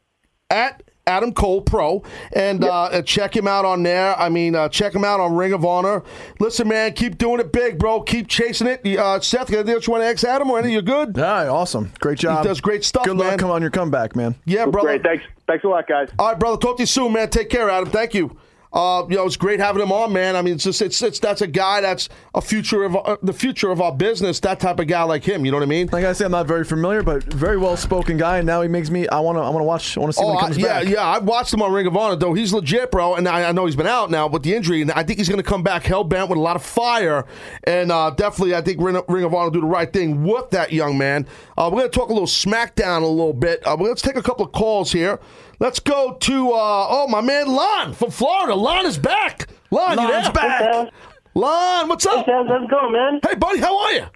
[0.51, 4.19] at Adam Cole Pro, and uh, check him out on there.
[4.19, 6.03] I mean, uh, check him out on Ring of Honor.
[6.39, 8.03] Listen, man, keep doing it big, bro.
[8.03, 8.87] Keep chasing it.
[8.87, 10.75] Uh, Seth, got anything you want to ask Adam or anything?
[10.75, 11.17] You're good.
[11.17, 11.93] Yeah, awesome.
[11.99, 12.45] Great job.
[12.45, 14.37] does great stuff, Good luck come on your comeback, man.
[14.45, 14.89] Yeah, brother.
[14.89, 15.03] Great.
[15.03, 15.25] Thanks.
[15.47, 16.09] Thanks a lot, guys.
[16.19, 16.57] All right, brother.
[16.57, 17.29] Talk to you soon, man.
[17.29, 17.91] Take care, Adam.
[17.91, 18.37] Thank you.
[18.73, 20.35] Uh, you know, it's great having him on, man.
[20.35, 23.33] I mean, it's just it's it's that's a guy that's a future of uh, the
[23.35, 24.41] future of our business.
[24.41, 25.45] That type of guy like him.
[25.45, 25.91] You know what I mean?
[25.93, 28.39] Like I said, I'm not very familiar, but very well spoken guy.
[28.39, 29.07] And now he makes me.
[29.09, 29.43] I want to.
[29.43, 29.97] I want to watch.
[29.97, 30.85] I want to see when Oh, he I, comes yeah, back.
[30.85, 30.91] yeah.
[30.91, 31.07] yeah.
[31.07, 32.33] I've watched him on Ring of Honor, though.
[32.33, 33.17] He's legit, bro.
[33.17, 35.29] And I, I know he's been out now with the injury, and I think he's
[35.29, 37.27] going to come back hell bent with a lot of fire.
[37.65, 40.73] And uh, definitely, I think Ring, Ring of Honor do the right thing with that
[40.73, 41.27] young man.
[41.59, 43.67] Uh, we're going to talk a little SmackDown a little bit.
[43.67, 45.21] Uh, let's take a couple of calls here.
[45.63, 48.53] Let's go to uh, oh my man Lon from Florida.
[48.53, 49.49] Lon is back.
[49.71, 50.33] Lon, you Lon's there?
[50.33, 50.93] back.
[51.37, 52.27] Lon, what's up?
[52.27, 53.21] How's it going, man?
[53.23, 54.07] Hey, buddy, how are you?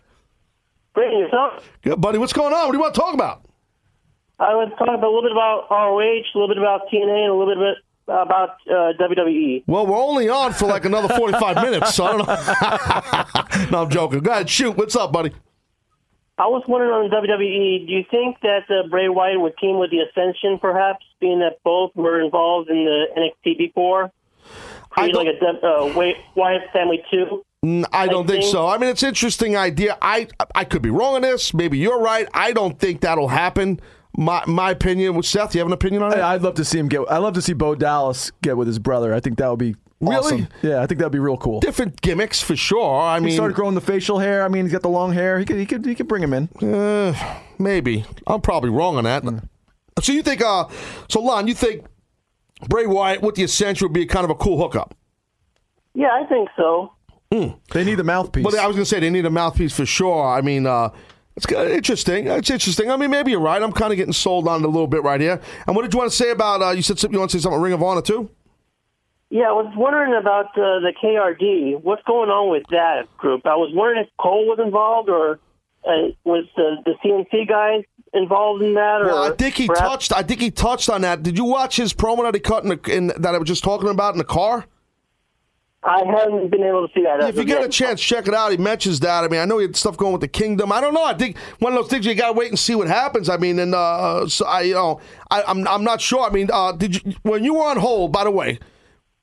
[0.94, 1.70] Great, yourself?
[1.82, 2.18] Good, buddy.
[2.18, 2.66] What's going on?
[2.66, 3.44] What do you want to talk about?
[4.40, 7.30] I was talking about a little bit about ROH, a little bit about TNA, and
[7.30, 7.76] a little bit
[8.08, 9.62] about uh, WWE.
[9.68, 13.70] Well, we're only on for like another 45 minutes, so I don't know.
[13.70, 14.18] no, I'm joking.
[14.18, 14.76] Go ahead, shoot.
[14.76, 15.30] What's up, buddy?
[16.38, 19.90] I was wondering on WWE, do you think that uh, Bray Wyatt would team with
[19.90, 24.10] the Ascension, perhaps, being that both were involved in the NXT before?
[24.90, 27.42] Create don't- like a uh, Wyatt Family 2?
[27.64, 28.66] N- I don't think think- so.
[28.66, 29.96] I mean, it's an interesting idea.
[30.02, 31.54] I I could be wrong on this.
[31.54, 32.28] Maybe you're right.
[32.34, 33.80] I don't think that'll happen.
[34.16, 35.14] My my opinion.
[35.16, 36.18] With Seth, you have an opinion on it?
[36.18, 37.10] I'd love to see him get.
[37.10, 39.12] I'd love to see Bo Dallas get with his brother.
[39.14, 40.16] I think that would be Really?
[40.16, 40.48] awesome.
[40.62, 41.60] Yeah, I think that'd be real cool.
[41.60, 43.00] Different gimmicks for sure.
[43.00, 44.44] I mean, He mean, started growing the facial hair.
[44.44, 45.38] I mean, he's got the long hair.
[45.38, 45.56] He could.
[45.56, 45.84] He could.
[45.86, 46.48] He could bring him in.
[46.62, 47.14] uh,
[47.58, 48.04] maybe.
[48.26, 49.24] I'm probably wrong on that.
[50.02, 50.42] So you think?
[50.42, 50.66] Uh,
[51.08, 51.86] so Lon, you think
[52.68, 54.94] Bray Wyatt with the Ascension would be kind of a cool hookup?
[55.94, 56.92] Yeah, I think so.
[57.30, 58.44] They need the mouthpiece.
[58.44, 60.26] But I was going to say they need a mouthpiece for sure.
[60.26, 60.90] I mean, uh,
[61.36, 62.28] it's kinda interesting.
[62.28, 62.90] It's interesting.
[62.90, 63.62] I mean, maybe you're right.
[63.62, 65.40] I'm kind of getting sold on it a little bit right here.
[65.66, 66.62] And what did you want to say about?
[66.62, 68.30] Uh, you said something, you want to say something about Ring of Honor too?
[69.28, 71.82] Yeah, I was wondering about uh, the KRD.
[71.82, 73.44] What's going on with that group?
[73.46, 75.40] I was wondering if Cole was involved or
[75.84, 77.82] uh, was the, the CNC guys
[78.14, 79.02] involved in that?
[79.02, 80.12] Or Well, I think he perhaps- touched.
[80.12, 81.22] I think he touched on that.
[81.24, 83.64] Did you watch his promo that he cut in, the, in that I was just
[83.64, 84.64] talking about in the car?
[85.82, 87.20] I haven't been able to see that.
[87.20, 88.50] as If you get a chance, check it out.
[88.50, 89.22] He mentions that.
[89.22, 90.72] I mean, I know he had stuff going with the kingdom.
[90.72, 91.04] I don't know.
[91.04, 93.28] I think one of those things you got to wait and see what happens.
[93.28, 96.22] I mean, and uh, so I, you know, I, I'm I'm not sure.
[96.28, 98.10] I mean, uh, did you when you were on hold?
[98.10, 98.58] By the way,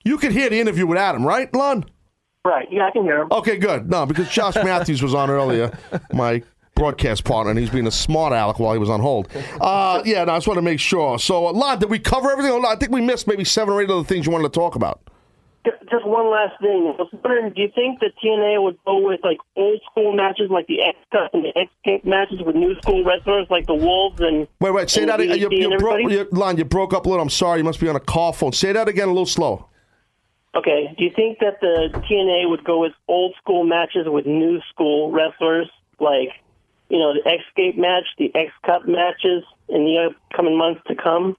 [0.04, 1.86] you could hear the interview with Adam, right, Lon?
[2.46, 2.68] Right.
[2.70, 3.28] Yeah, I can hear him.
[3.32, 3.90] Okay, good.
[3.90, 5.78] No, because Josh Matthews was on earlier,
[6.12, 6.44] my
[6.76, 9.30] broadcast partner, and he's being a smart aleck while he was on hold.
[9.62, 11.18] Uh, yeah, no, I just want to make sure.
[11.20, 12.52] So, uh, Lon, did we cover everything?
[12.66, 15.00] I think we missed maybe seven or eight other things you wanted to talk about.
[15.90, 16.94] Just one last thing.
[17.00, 20.50] I was wondering, do you think that TNA would go with like old school matches,
[20.50, 23.76] like the X Cup and the X Games matches, with new school wrestlers like the
[23.76, 25.38] Wolves and Wait, wait, say and that again.
[25.38, 26.16] You, you and broke, everybody?
[26.16, 27.24] you, Lon, you broke up a little.
[27.24, 27.60] I'm sorry.
[27.60, 28.52] You must be on a call phone.
[28.52, 29.70] Say that again a little slow.
[30.56, 30.94] Okay.
[30.98, 35.12] Do you think that the TNA would go with old school matches with new school
[35.12, 36.30] wrestlers, like
[36.90, 40.96] you know the X Gate match, the X Cup matches, in the upcoming months to
[40.96, 41.36] come?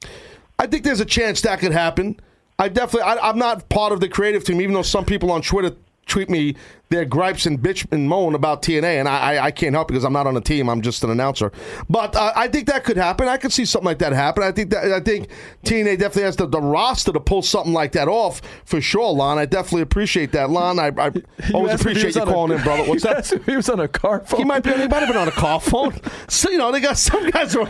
[0.59, 2.19] I think there's a chance that could happen.
[2.59, 5.43] I definitely, I, I'm not part of the creative team, even though some people on
[5.43, 5.75] Twitter
[6.07, 6.55] tweet me
[6.91, 10.05] their gripes and bitch and moan about TNA, and I, I, I can't help because
[10.05, 10.69] I'm not on the team.
[10.69, 11.51] I'm just an announcer.
[11.89, 13.27] But uh, I think that could happen.
[13.27, 14.45] I could see something like that happen.
[14.45, 15.29] I think that I think
[15.65, 19.39] TNA definitely has the, the roster to pull something like that off for sure, Lon.
[19.39, 20.79] I definitely appreciate that, Lon.
[20.79, 21.11] I, I
[21.55, 22.85] always asked if he appreciate you on a- calling in, brother.
[22.85, 23.43] What's that?
[23.47, 24.39] He was on a car phone.
[24.41, 24.71] He might be.
[24.71, 25.95] He might have been on a car phone.
[26.29, 27.55] So you know, they got some guys.
[27.57, 27.69] Are,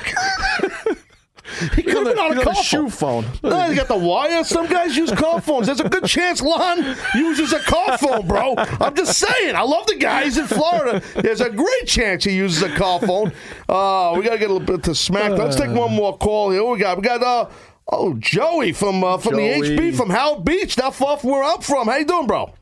[1.75, 3.27] he could have been on a he's on car a shoe phone.
[3.43, 4.43] No, they got the wire.
[4.45, 5.67] Some guys use car phones.
[5.67, 8.55] There's a good chance Lon uses a car phone, bro.
[8.57, 9.55] I'm just saying.
[9.55, 10.25] I love the guy.
[10.25, 11.03] He's in Florida.
[11.17, 13.33] There's a great chance he uses a car phone.
[13.69, 15.33] Uh, we got to get a little bit to smack.
[15.33, 16.65] Let's take one more call here.
[16.65, 17.51] We got we got uh
[17.89, 19.61] oh Joey from uh, from Joey.
[19.61, 21.89] the HB from Howard Beach, not far from where I'm from.
[21.89, 22.55] How you doing, bro?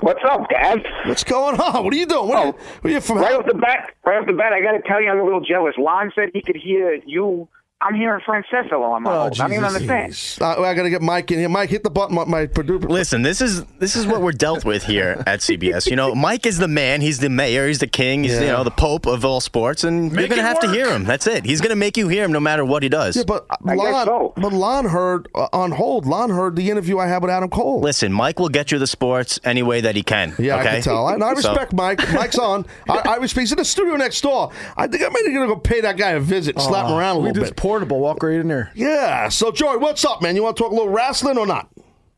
[0.00, 0.84] What's up, Dad?
[1.06, 1.84] What's going on?
[1.84, 2.28] What are you doing?
[2.28, 3.18] What are you, what are you from?
[3.18, 5.24] Right off the bat, right off the bat, I got to tell you, I'm a
[5.24, 5.74] little jealous.
[5.78, 7.48] Lon said he could hear you.
[7.82, 9.32] I'm hearing Francesco on my Oh, hold.
[9.40, 10.38] I don't even understand.
[10.40, 11.48] Uh, I got to get Mike in here.
[11.48, 12.14] Mike, hit the button.
[12.14, 12.88] My, my producer.
[12.88, 15.88] Listen, this is this is what we're dealt with here at CBS.
[15.90, 17.00] You know, Mike is the man.
[17.00, 17.66] He's the mayor.
[17.66, 18.22] He's the king.
[18.24, 20.66] He's you know the pope of all sports, and Make you're gonna it have to
[20.68, 20.76] work.
[20.76, 21.04] hear him.
[21.04, 21.44] That's it.
[21.44, 23.16] He's gonna make you hear him no matter what he does.
[23.16, 24.32] Yeah, but I guess Lon, so.
[24.36, 26.06] but Lon heard uh, on hold.
[26.06, 27.80] Lon heard the interview I had with Adam Cole.
[27.80, 30.34] Listen, Mike will get you the sports any way that he can.
[30.38, 30.68] Yeah, okay?
[30.68, 31.06] I can tell.
[31.06, 31.98] I, and I So- respect Mike.
[32.12, 32.64] Mike's on.
[32.88, 33.40] I, I respect.
[33.42, 34.52] He's in the studio next door.
[34.76, 37.16] I think I'm maybe gonna go pay that guy a visit, and slap him around
[37.16, 37.62] a we little just bit.
[37.72, 38.00] Portable.
[38.00, 38.70] Walk right in there.
[38.74, 39.30] Yeah.
[39.30, 40.36] So, Joy, what's up, man?
[40.36, 41.70] You want to talk a little wrestling or not?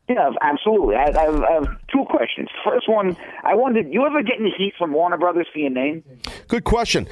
[0.09, 0.95] Yeah, absolutely.
[0.95, 2.49] I, I, have, I have two questions.
[2.63, 6.03] First one, I wondered, you ever get any heat from Warner Brothers for your name?
[6.49, 7.07] Good question.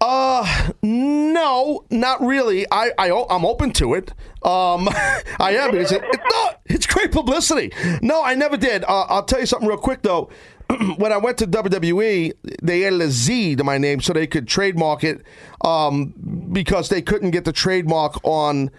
[0.00, 2.66] Uh, no, not really.
[2.70, 4.10] I, I I'm open to it.
[4.42, 4.88] Um,
[5.40, 7.72] I am because it, it, no, it's great publicity.
[8.02, 8.84] No, I never did.
[8.84, 10.28] Uh, I'll tell you something real quick though.
[10.96, 14.48] when I went to WWE, they added a Z to my name so they could
[14.48, 15.22] trademark it
[15.62, 16.14] um,
[16.52, 18.70] because they couldn't get the trademark on.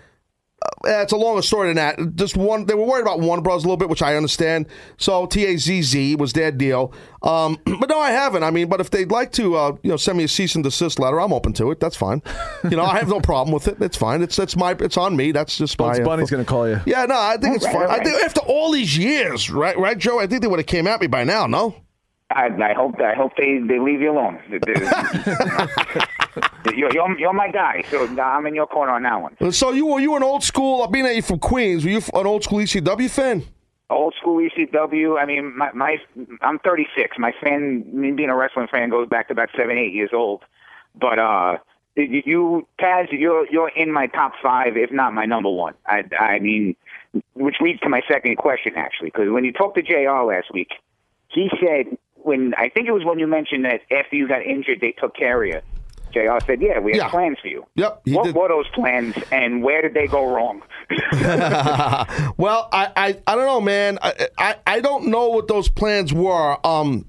[0.86, 2.16] Uh, it's a longer story than that.
[2.16, 3.64] Just one, they were worried about Warner Bros.
[3.64, 4.68] a little bit, which I understand.
[4.98, 6.94] So T A Z Z was their deal.
[7.24, 8.44] Um, but no, I haven't.
[8.44, 10.64] I mean, but if they'd like to, uh, you know, send me a cease and
[10.64, 11.80] desist letter, I'm open to it.
[11.80, 12.22] That's fine.
[12.64, 13.82] You know, I have no problem with it.
[13.82, 14.22] It's fine.
[14.22, 15.32] It's it's my it's on me.
[15.32, 16.04] That's just Bugs my.
[16.04, 16.80] uh, Bunny's going to call you.
[16.86, 17.82] Yeah, no, I think it's All fine.
[17.88, 20.20] right, I think after all these years, right, right, Joe?
[20.20, 21.48] I think they would have came at me by now.
[21.48, 21.76] No.
[22.30, 24.40] I, I hope I hope they, they leave you alone.
[26.76, 29.52] you're, you're, you're my guy, so I'm in your corner on that one.
[29.52, 30.86] So you were you an old school?
[30.88, 33.44] Being that you're from Queens, were you an old school ECW fan?
[33.90, 35.18] Old school ECW.
[35.18, 35.98] I mean, my, my
[36.42, 37.18] I'm 36.
[37.18, 40.44] My fan, me being a wrestling fan, goes back to about seven, eight years old.
[41.00, 41.60] But uh,
[41.96, 45.76] you, you Taz, you're you're in my top five, if not my number one.
[45.86, 46.76] I I mean,
[47.36, 50.24] which leads to my second question actually, because when you talked to Jr.
[50.26, 50.72] last week,
[51.30, 51.98] he said
[52.28, 55.16] when I think it was when you mentioned that after you got injured, they took
[55.16, 55.62] care of you.
[56.14, 56.38] Jr.
[56.46, 57.10] said, "Yeah, we have Yeah.
[57.10, 58.36] plans for you." Yep, What did.
[58.36, 60.62] were those plans, and where did they go wrong?
[62.38, 64.00] Well, I, I, I don't know, man.
[64.02, 66.58] I, I, I don't know what those plans were.
[66.66, 67.06] Um,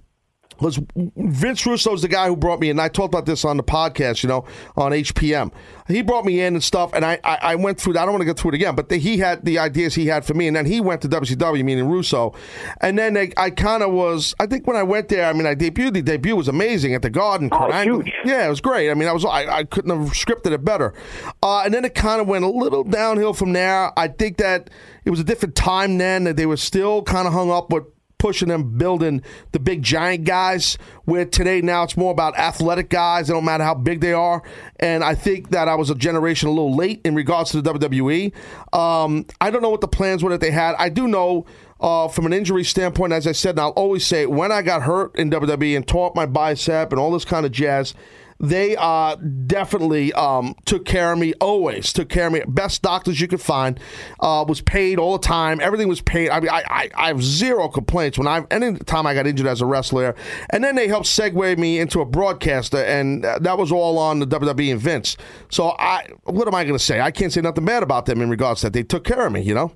[0.61, 2.80] was Vince Russo's the guy who brought me in.
[2.80, 4.44] I talked about this on the podcast, you know,
[4.76, 5.52] on HPM.
[5.86, 7.92] He brought me in and stuff, and I, I, I went through.
[7.92, 10.06] I don't want to go through it again, but the, he had the ideas he
[10.06, 12.34] had for me, and then he went to WCW, meaning Russo,
[12.80, 14.34] and then they, I kind of was.
[14.38, 15.94] I think when I went there, I mean, I debuted.
[15.94, 17.48] The debut was amazing at the Garden.
[17.52, 18.12] Oh, huge.
[18.24, 18.90] Yeah, it was great.
[18.90, 20.92] I mean, I was I, I couldn't have scripted it better.
[21.42, 23.98] Uh, and then it kind of went a little downhill from there.
[23.98, 24.70] I think that
[25.04, 27.84] it was a different time then that they were still kind of hung up with
[28.19, 33.31] pushing them building the big giant guys where today now it's more about athletic guys.
[33.31, 34.43] It don't matter how big they are.
[34.81, 37.73] And i think that i was a generation a little late in regards to the
[37.73, 38.33] wwe
[38.73, 40.75] um, i don't know what the plans were that they had.
[40.79, 41.47] I do know
[41.81, 44.83] uh, from an injury standpoint as i said and i'll always say when i got
[44.83, 47.95] hurt in wwe and tore up my bicep and all this kind of jazz
[48.41, 52.43] they uh, definitely um, took care of me always took care of me.
[52.47, 53.80] Best doctors you could find
[54.20, 55.61] uh, was paid all the time.
[55.61, 56.30] Everything was paid.
[56.30, 58.18] I mean I, I, I have zero complaints.
[58.18, 60.14] When i any time i got injured as a wrestler
[60.51, 64.26] and then they helped segue me into a broadcaster and that was all on the
[64.26, 65.16] wwe and vince.
[65.51, 67.01] So i what am i going to say?
[67.01, 68.72] I can't say nothing bad about them in regards to that.
[68.72, 69.72] They took care of me you know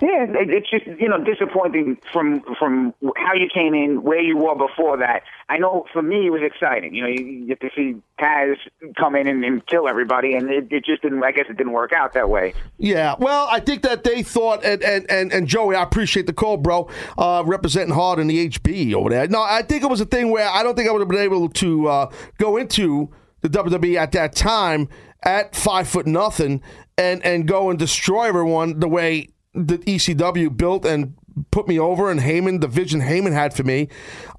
[0.00, 4.36] Yeah, it, it's just you know disappointing from from how you came in, where you
[4.36, 5.22] were before that.
[5.48, 6.94] I know for me it was exciting.
[6.94, 8.56] You know, you, you get to see Taz
[8.96, 11.22] come in and, and kill everybody, and it, it just didn't.
[11.22, 12.54] I guess it didn't work out that way.
[12.76, 16.32] Yeah, well, I think that they thought, and and, and, and Joey, I appreciate the
[16.32, 19.28] call, bro, uh, representing hard in the HB over there.
[19.28, 21.20] No, I think it was a thing where I don't think I would have been
[21.20, 23.10] able to uh, go into
[23.42, 24.88] the WWE at that time
[25.22, 26.62] at five foot nothing
[26.98, 31.14] and, and go and destroy everyone the way the ECW built and
[31.50, 33.88] put me over and Heyman, the vision Heyman had for me.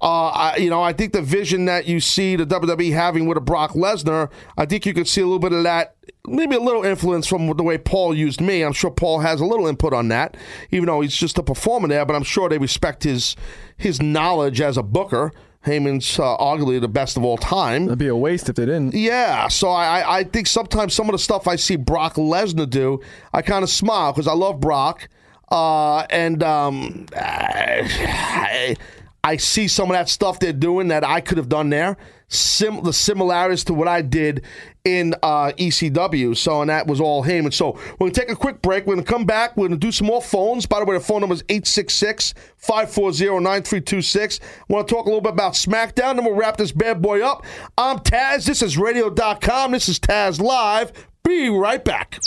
[0.00, 3.36] Uh, I, you know, I think the vision that you see the WWE having with
[3.36, 5.96] a Brock Lesnar, I think you could see a little bit of that
[6.26, 8.62] maybe a little influence from the way Paul used me.
[8.62, 10.36] I'm sure Paul has a little input on that,
[10.70, 12.04] even though he's just a performer there.
[12.04, 13.36] But I'm sure they respect his
[13.76, 15.32] his knowledge as a booker.
[15.66, 17.86] Heyman's uh, arguably the best of all time.
[17.86, 18.94] It'd be a waste if they didn't.
[18.94, 23.00] Yeah, so I, I think sometimes some of the stuff I see Brock Lesnar do,
[23.32, 25.08] I kind of smile because I love Brock,
[25.50, 28.76] uh, and um, I,
[29.24, 31.96] I see some of that stuff they're doing that I could have done there.
[32.28, 34.44] Sim- the similarities to what I did
[34.86, 36.36] in uh, ECW.
[36.36, 37.44] So, and that was all him.
[37.44, 38.86] And So, we're going to take a quick break.
[38.86, 39.56] We're going to come back.
[39.56, 40.64] We're going to do some more phones.
[40.64, 44.40] By the way, the phone number is 866 540 9326.
[44.40, 47.20] I want to talk a little bit about SmackDown, then we'll wrap this bad boy
[47.20, 47.44] up.
[47.76, 48.46] I'm Taz.
[48.46, 49.72] This is radio.com.
[49.72, 50.92] This is Taz Live.
[51.24, 52.20] Be right back.